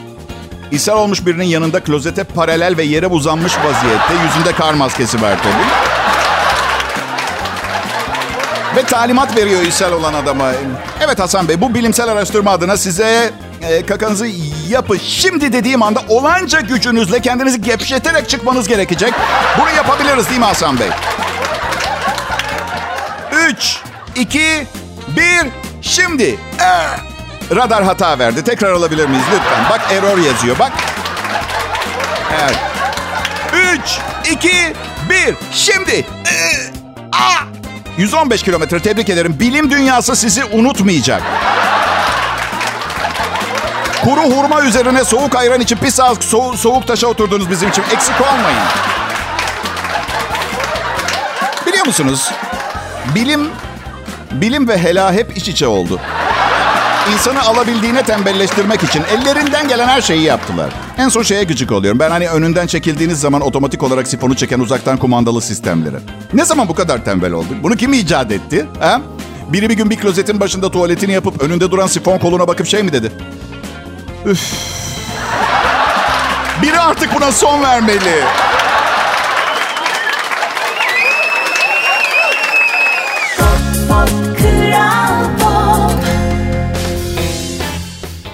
ishal 0.71 0.97
olmuş 0.97 1.25
birinin 1.25 1.45
yanında 1.45 1.79
klozete 1.79 2.23
paralel 2.23 2.77
ve 2.77 2.83
yere 2.83 3.07
uzanmış 3.07 3.53
vaziyette 3.57 4.13
yüzünde 4.25 4.51
kar 4.51 4.73
maskesi 4.73 5.21
var 5.21 5.37
tabii. 5.43 5.93
Ve 8.75 8.83
talimat 8.83 9.37
veriyor 9.37 9.61
ishal 9.61 9.91
olan 9.91 10.13
adama. 10.13 10.51
Evet 11.01 11.19
Hasan 11.19 11.47
Bey 11.47 11.61
bu 11.61 11.73
bilimsel 11.73 12.09
araştırma 12.09 12.51
adına 12.51 12.77
size 12.77 13.31
e, 13.69 13.85
kakanızı 13.85 14.27
yapın. 14.69 14.99
Şimdi 15.03 15.53
dediğim 15.53 15.83
anda 15.83 16.01
olanca 16.09 16.59
gücünüzle 16.59 17.19
kendinizi 17.19 17.61
gevşeterek 17.61 18.29
çıkmanız 18.29 18.67
gerekecek. 18.67 19.13
Bunu 19.59 19.69
yapabiliriz 19.69 20.29
değil 20.29 20.39
mi 20.39 20.45
Hasan 20.45 20.79
Bey? 20.79 20.89
3, 23.49 23.79
2, 24.15 24.67
1, 25.07 25.23
şimdi. 25.81 26.37
Ee, 26.59 27.55
radar 27.55 27.83
hata 27.83 28.19
verdi. 28.19 28.43
Tekrar 28.43 28.71
alabilir 28.71 29.05
miyiz 29.05 29.23
lütfen? 29.33 29.69
Bak 29.69 29.81
error 29.91 30.17
yazıyor 30.17 30.59
bak. 30.59 30.71
Evet. 32.43 32.57
3, 33.75 33.99
2, 34.31 34.49
1, 35.09 35.35
şimdi. 35.51 35.91
Ee, 35.91 36.71
aa! 37.11 37.43
115 37.97 38.43
kilometre 38.43 38.79
tebrik 38.79 39.09
ederim. 39.09 39.39
Bilim 39.39 39.71
dünyası 39.71 40.15
sizi 40.15 40.45
unutmayacak. 40.45 41.21
Kuru 44.03 44.21
hurma 44.21 44.61
üzerine 44.61 45.03
soğuk 45.03 45.35
ayran 45.35 45.61
için 45.61 45.77
bir 45.83 45.89
saat 45.89 46.23
soğuk, 46.23 46.55
soğuk 46.55 46.87
taşa 46.87 47.07
oturdunuz 47.07 47.49
bizim 47.49 47.69
için. 47.69 47.83
Eksik 47.95 48.15
olmayın. 48.21 48.59
Biliyor 51.67 51.85
musunuz? 51.85 52.31
Bilim, 53.15 53.49
bilim 54.31 54.67
ve 54.67 54.77
hela 54.77 55.13
hep 55.13 55.37
iç 55.37 55.47
içe 55.47 55.67
oldu. 55.67 55.99
İnsanı 57.13 57.41
alabildiğine 57.41 58.03
tembelleştirmek 58.03 58.83
için 58.83 59.03
ellerinden 59.03 59.67
gelen 59.67 59.87
her 59.87 60.01
şeyi 60.01 60.21
yaptılar. 60.21 60.69
En 60.97 61.09
son 61.09 61.23
şeye 61.23 61.43
gıcık 61.43 61.71
oluyorum. 61.71 61.99
Ben 61.99 62.09
hani 62.11 62.29
önünden 62.29 62.67
çekildiğiniz 62.67 63.19
zaman 63.19 63.41
otomatik 63.41 63.83
olarak 63.83 64.07
sifonu 64.07 64.35
çeken 64.35 64.59
uzaktan 64.59 64.97
kumandalı 64.97 65.41
sistemleri. 65.41 65.95
Ne 66.33 66.45
zaman 66.45 66.67
bu 66.67 66.75
kadar 66.75 67.05
tembel 67.05 67.31
olduk? 67.31 67.55
Bunu 67.63 67.75
kim 67.75 67.93
icat 67.93 68.31
etti? 68.31 68.65
Ha? 68.79 69.01
Biri 69.49 69.69
bir 69.69 69.73
gün 69.73 69.89
bir 69.89 69.95
klozetin 69.95 70.39
başında 70.39 70.71
tuvaletini 70.71 71.11
yapıp 71.11 71.41
önünde 71.43 71.71
duran 71.71 71.87
sifon 71.87 72.17
koluna 72.17 72.47
bakıp 72.47 72.67
şey 72.67 72.83
mi 72.83 72.93
dedi? 72.93 73.11
Üf. 74.25 74.53
Biri 76.61 76.79
artık 76.79 77.15
buna 77.15 77.31
son 77.31 77.63
vermeli. 77.63 78.23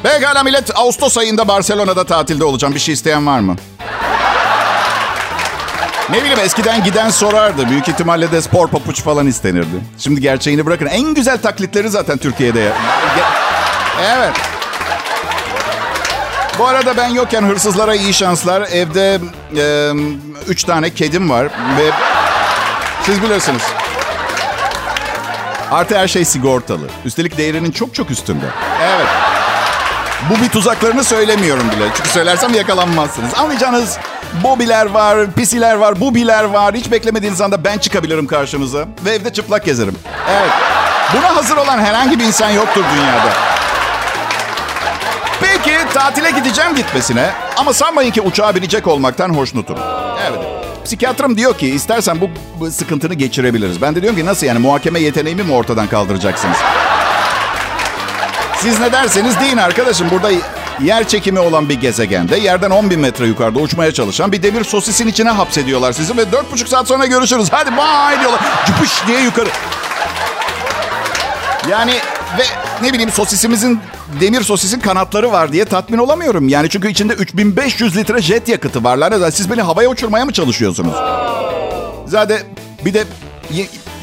Pekala 0.03 0.43
millet. 0.43 0.77
Ağustos 0.77 1.17
ayında 1.17 1.47
Barcelona'da 1.47 2.03
tatilde 2.03 2.43
olacağım. 2.43 2.75
Bir 2.75 2.79
şey 2.79 2.93
isteyen 2.93 3.27
var 3.27 3.39
mı? 3.39 3.55
Ne 6.09 6.17
bileyim 6.17 6.39
eskiden 6.39 6.83
giden 6.83 7.09
sorardı. 7.09 7.69
Büyük 7.69 7.87
ihtimalle 7.87 8.31
de 8.31 8.41
spor 8.41 8.67
papuç 8.67 9.01
falan 9.01 9.27
istenirdi. 9.27 9.79
Şimdi 9.97 10.21
gerçeğini 10.21 10.65
bırakın. 10.65 10.85
En 10.85 11.13
güzel 11.13 11.41
taklitleri 11.41 11.89
zaten 11.89 12.17
Türkiye'de. 12.17 12.71
Evet. 14.03 14.48
Bu 16.59 16.67
arada 16.67 16.97
ben 16.97 17.07
yokken 17.09 17.43
hırsızlara 17.43 17.95
iyi 17.95 18.13
şanslar. 18.13 18.61
Evde 18.61 19.19
e, 19.57 19.93
üç 20.47 20.63
tane 20.63 20.89
kedim 20.89 21.29
var 21.29 21.45
ve 21.77 21.91
siz 23.03 23.23
bilirsiniz. 23.23 23.61
Artı 25.71 25.97
her 25.97 26.07
şey 26.07 26.25
sigortalı. 26.25 26.87
Üstelik 27.05 27.37
değerinin 27.37 27.71
çok 27.71 27.95
çok 27.95 28.11
üstünde. 28.11 28.45
Evet. 28.83 29.07
Bu 30.29 30.43
bir 30.43 30.49
tuzaklarını 30.49 31.03
söylemiyorum 31.03 31.71
bile. 31.75 31.87
Çünkü 31.95 32.09
söylersem 32.09 32.53
yakalanmazsınız. 32.53 33.33
Anlayacağınız 33.33 33.97
bobiler 34.43 34.85
var, 34.85 35.31
pisiler 35.31 35.75
var, 35.75 35.99
bubiler 35.99 36.43
var. 36.43 36.75
Hiç 36.75 36.91
beklemediğiniz 36.91 37.41
anda 37.41 37.63
ben 37.63 37.77
çıkabilirim 37.77 38.27
karşınıza. 38.27 38.87
Ve 39.05 39.11
evde 39.11 39.33
çıplak 39.33 39.65
gezerim. 39.65 39.95
Evet. 40.29 40.51
Buna 41.13 41.35
hazır 41.35 41.57
olan 41.57 41.79
herhangi 41.79 42.19
bir 42.19 42.23
insan 42.23 42.49
yoktur 42.49 42.83
dünyada. 42.95 43.48
Tatile 45.93 46.31
gideceğim 46.31 46.75
gitmesine. 46.75 47.29
Ama 47.57 47.73
sanmayın 47.73 48.11
ki 48.11 48.21
uçağa 48.21 48.55
binecek 48.55 48.87
olmaktan 48.87 49.29
hoşnutum. 49.29 49.77
Evet. 50.29 50.39
Psikiyatrım 50.85 51.37
diyor 51.37 51.57
ki 51.57 51.67
istersen 51.67 52.21
bu, 52.21 52.29
bu 52.59 52.71
sıkıntını 52.71 53.13
geçirebiliriz. 53.13 53.81
Ben 53.81 53.95
de 53.95 54.01
diyorum 54.01 54.19
ki 54.19 54.25
nasıl 54.25 54.47
yani 54.47 54.59
muhakeme 54.59 54.99
yeteneğimi 54.99 55.43
mi 55.43 55.53
ortadan 55.53 55.87
kaldıracaksınız? 55.87 56.57
Siz 58.57 58.79
ne 58.79 58.91
derseniz 58.91 59.39
deyin 59.39 59.57
arkadaşım. 59.57 60.07
Burada 60.11 60.29
yer 60.81 61.07
çekimi 61.07 61.39
olan 61.39 61.69
bir 61.69 61.81
gezegende 61.81 62.37
yerden 62.37 62.69
10 62.69 62.89
bin 62.89 62.99
metre 62.99 63.25
yukarıda 63.25 63.59
uçmaya 63.59 63.91
çalışan 63.93 64.31
bir 64.31 64.43
demir 64.43 64.63
sosisin 64.63 65.07
içine 65.07 65.29
hapsediyorlar 65.29 65.91
sizi 65.91 66.17
ve 66.17 66.21
4,5 66.21 66.67
saat 66.67 66.87
sonra 66.87 67.05
görüşürüz. 67.05 67.47
Hadi 67.51 67.71
bye 67.71 68.19
diyorlar. 68.19 68.41
Cıpış 68.67 69.07
diye 69.07 69.19
yukarı. 69.19 69.49
Yani 71.69 71.93
ve 72.37 72.43
ne 72.81 72.93
bileyim 72.93 73.11
sosisimizin 73.11 73.79
demir 74.21 74.41
sosisin 74.41 74.79
kanatları 74.79 75.31
var 75.31 75.51
diye 75.53 75.65
tatmin 75.65 75.97
olamıyorum. 75.97 76.47
Yani 76.49 76.69
çünkü 76.69 76.89
içinde 76.89 77.13
3500 77.13 77.97
litre 77.97 78.21
jet 78.21 78.47
yakıtı 78.47 78.83
var. 78.83 78.97
Lanet 78.97 79.35
siz 79.35 79.51
beni 79.51 79.61
havaya 79.61 79.89
uçurmaya 79.89 80.25
mı 80.25 80.33
çalışıyorsunuz? 80.33 80.93
Zaten 82.07 82.39
bir 82.85 82.93
de 82.93 83.03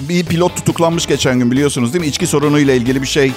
bir 0.01 0.25
pilot 0.27 0.57
tutuklanmış 0.57 1.07
geçen 1.07 1.39
gün 1.39 1.51
biliyorsunuz 1.51 1.93
değil 1.93 2.05
mi? 2.05 2.09
İçki 2.09 2.27
sorunuyla 2.27 2.75
ilgili 2.75 3.03
bir 3.03 3.07
şey. 3.07 3.33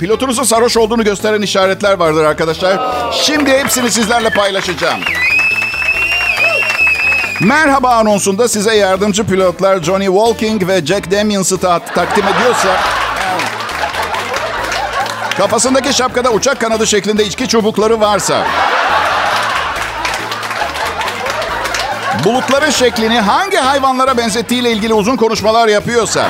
Pilotunuzun 0.00 0.44
sarhoş 0.44 0.76
olduğunu 0.76 1.04
gösteren 1.04 1.42
işaretler 1.42 1.92
vardır 1.98 2.24
arkadaşlar. 2.24 2.80
Şimdi 3.12 3.50
hepsini 3.50 3.90
sizlerle 3.90 4.30
paylaşacağım. 4.30 5.00
Merhaba 7.40 7.88
anonsunda 7.90 8.48
size 8.48 8.76
yardımcı 8.76 9.24
pilotlar 9.24 9.82
Johnny 9.82 10.06
Walking 10.06 10.68
ve 10.68 10.86
Jack 10.86 11.10
Daniels'ı 11.10 11.58
ta- 11.58 11.78
takdim 11.78 12.24
ediyorsa... 12.24 12.80
Kafasındaki 15.38 15.94
şapkada 15.94 16.30
uçak 16.30 16.60
kanadı 16.60 16.86
şeklinde 16.86 17.24
içki 17.24 17.48
çubukları 17.48 18.00
varsa... 18.00 18.46
Bulutların 22.24 22.70
şeklini 22.70 23.20
hangi 23.20 23.56
hayvanlara 23.56 24.16
benzettiğiyle 24.16 24.72
ilgili 24.72 24.94
uzun 24.94 25.16
konuşmalar 25.16 25.68
yapıyorsa... 25.68 26.26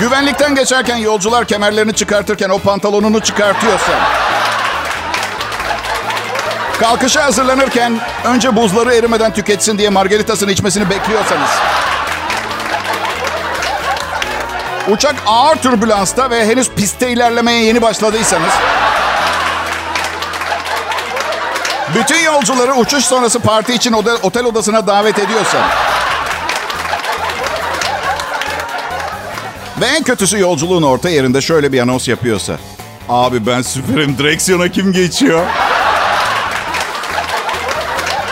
Güvenlikten 0.00 0.54
geçerken 0.54 0.96
yolcular 0.96 1.44
kemerlerini 1.44 1.92
çıkartırken 1.94 2.48
o 2.48 2.58
pantolonunu 2.58 3.20
çıkartıyorsa... 3.20 3.92
Kalkışa 6.80 7.24
hazırlanırken 7.24 8.00
önce 8.24 8.56
buzları 8.56 8.94
erimeden 8.94 9.32
tüketsin 9.32 9.78
diye 9.78 9.88
margaritasını 9.88 10.52
içmesini 10.52 10.90
bekliyorsanız... 10.90 11.50
Uçak 14.88 15.14
ağır 15.26 15.56
türbülansta 15.56 16.30
ve 16.30 16.46
henüz 16.46 16.70
pistte 16.70 17.10
ilerlemeye 17.10 17.64
yeni 17.64 17.82
başladıysanız... 17.82 18.52
Bütün 21.94 22.18
yolcuları 22.24 22.74
uçuş 22.74 23.04
sonrası 23.04 23.40
parti 23.40 23.74
için 23.74 23.92
otel, 23.92 24.16
otel 24.22 24.44
odasına 24.44 24.86
davet 24.86 25.18
ediyorsa... 25.18 25.58
Ve 29.80 29.86
en 29.86 30.02
kötüsü 30.02 30.38
yolculuğun 30.38 30.82
orta 30.82 31.08
yerinde 31.08 31.40
şöyle 31.40 31.72
bir 31.72 31.80
anons 31.80 32.08
yapıyorsa... 32.08 32.52
Abi 33.08 33.46
ben 33.46 33.62
süperim 33.62 34.18
direksiyona 34.18 34.68
kim 34.68 34.92
geçiyor? 34.92 35.40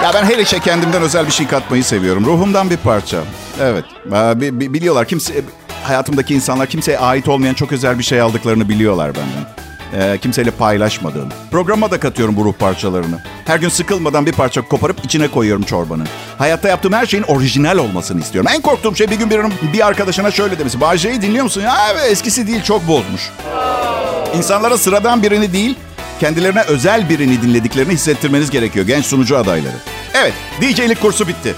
Ya 0.03 0.11
ben 0.15 0.25
her 0.25 0.39
işe 0.39 0.59
kendimden 0.61 1.03
özel 1.03 1.27
bir 1.27 1.33
şey 1.33 1.47
katmayı 1.47 1.85
seviyorum. 1.85 2.25
Ruhumdan 2.27 2.71
bir 2.71 2.77
parça. 2.77 3.17
Evet. 3.61 3.85
Ee, 4.07 4.41
bi- 4.41 4.61
bi- 4.61 4.75
biliyorlar 4.75 5.07
kimse 5.07 5.35
hayatımdaki 5.83 6.35
insanlar 6.35 6.67
kimseye 6.67 6.99
ait 6.99 7.29
olmayan 7.29 7.55
çok 7.55 7.73
özel 7.73 7.99
bir 7.99 8.05
şey 8.05 8.21
aldıklarını 8.21 8.69
biliyorlar 8.69 9.13
benden. 9.15 9.63
Ee, 9.95 10.19
kimseyle 10.19 10.51
paylaşmadığım. 10.51 11.29
Programa 11.51 11.91
da 11.91 12.01
katıyorum 12.01 12.37
bu 12.37 12.45
ruh 12.45 12.53
parçalarını. 12.53 13.19
Her 13.45 13.59
gün 13.59 13.69
sıkılmadan 13.69 14.27
bir 14.27 14.33
parça 14.33 14.63
koparıp 14.63 15.05
içine 15.05 15.29
koyuyorum 15.29 15.63
çorbanın. 15.63 16.07
Hayatta 16.39 16.69
yaptığım 16.69 16.93
her 16.93 17.07
şeyin 17.07 17.25
orijinal 17.25 17.79
olmasını 17.79 18.21
istiyorum. 18.21 18.51
En 18.55 18.63
korktuğum 18.63 18.97
şey 18.97 19.11
bir 19.11 19.17
gün 19.17 19.31
birinin 19.31 19.53
bir 19.73 19.87
arkadaşına 19.87 20.31
şöyle 20.31 20.59
demesi. 20.59 20.81
Bağcay'ı 20.81 21.23
dinliyor 21.23 21.45
musun? 21.45 21.61
Ya 21.61 22.07
eskisi 22.11 22.47
değil 22.47 22.63
çok 22.63 22.89
bozmuş. 22.89 23.31
İnsanlara 24.37 24.79
sıradan 24.79 25.23
birini 25.23 25.53
değil, 25.53 25.75
kendilerine 26.21 26.63
özel 26.63 27.09
birini 27.09 27.43
dinlediklerini 27.43 27.93
hissettirmeniz 27.93 28.51
gerekiyor 28.51 28.87
genç 28.87 29.07
sunucu 29.07 29.39
adayları. 29.39 29.77
Evet, 30.15 30.33
DJ'lik 30.61 31.01
kursu 31.01 31.29
bitti. 31.29 31.55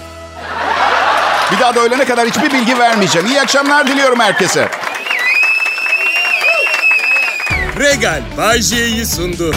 Bir 1.52 1.60
daha 1.60 1.74
da 1.74 1.80
öğlene 1.80 2.04
kadar 2.04 2.28
hiçbir 2.28 2.52
bilgi 2.52 2.78
vermeyeceğim. 2.78 3.26
İyi 3.26 3.40
akşamlar 3.40 3.86
diliyorum 3.86 4.20
herkese. 4.20 4.68
Regal 7.78 8.22
Bay 8.36 8.62
sundu. 9.04 9.54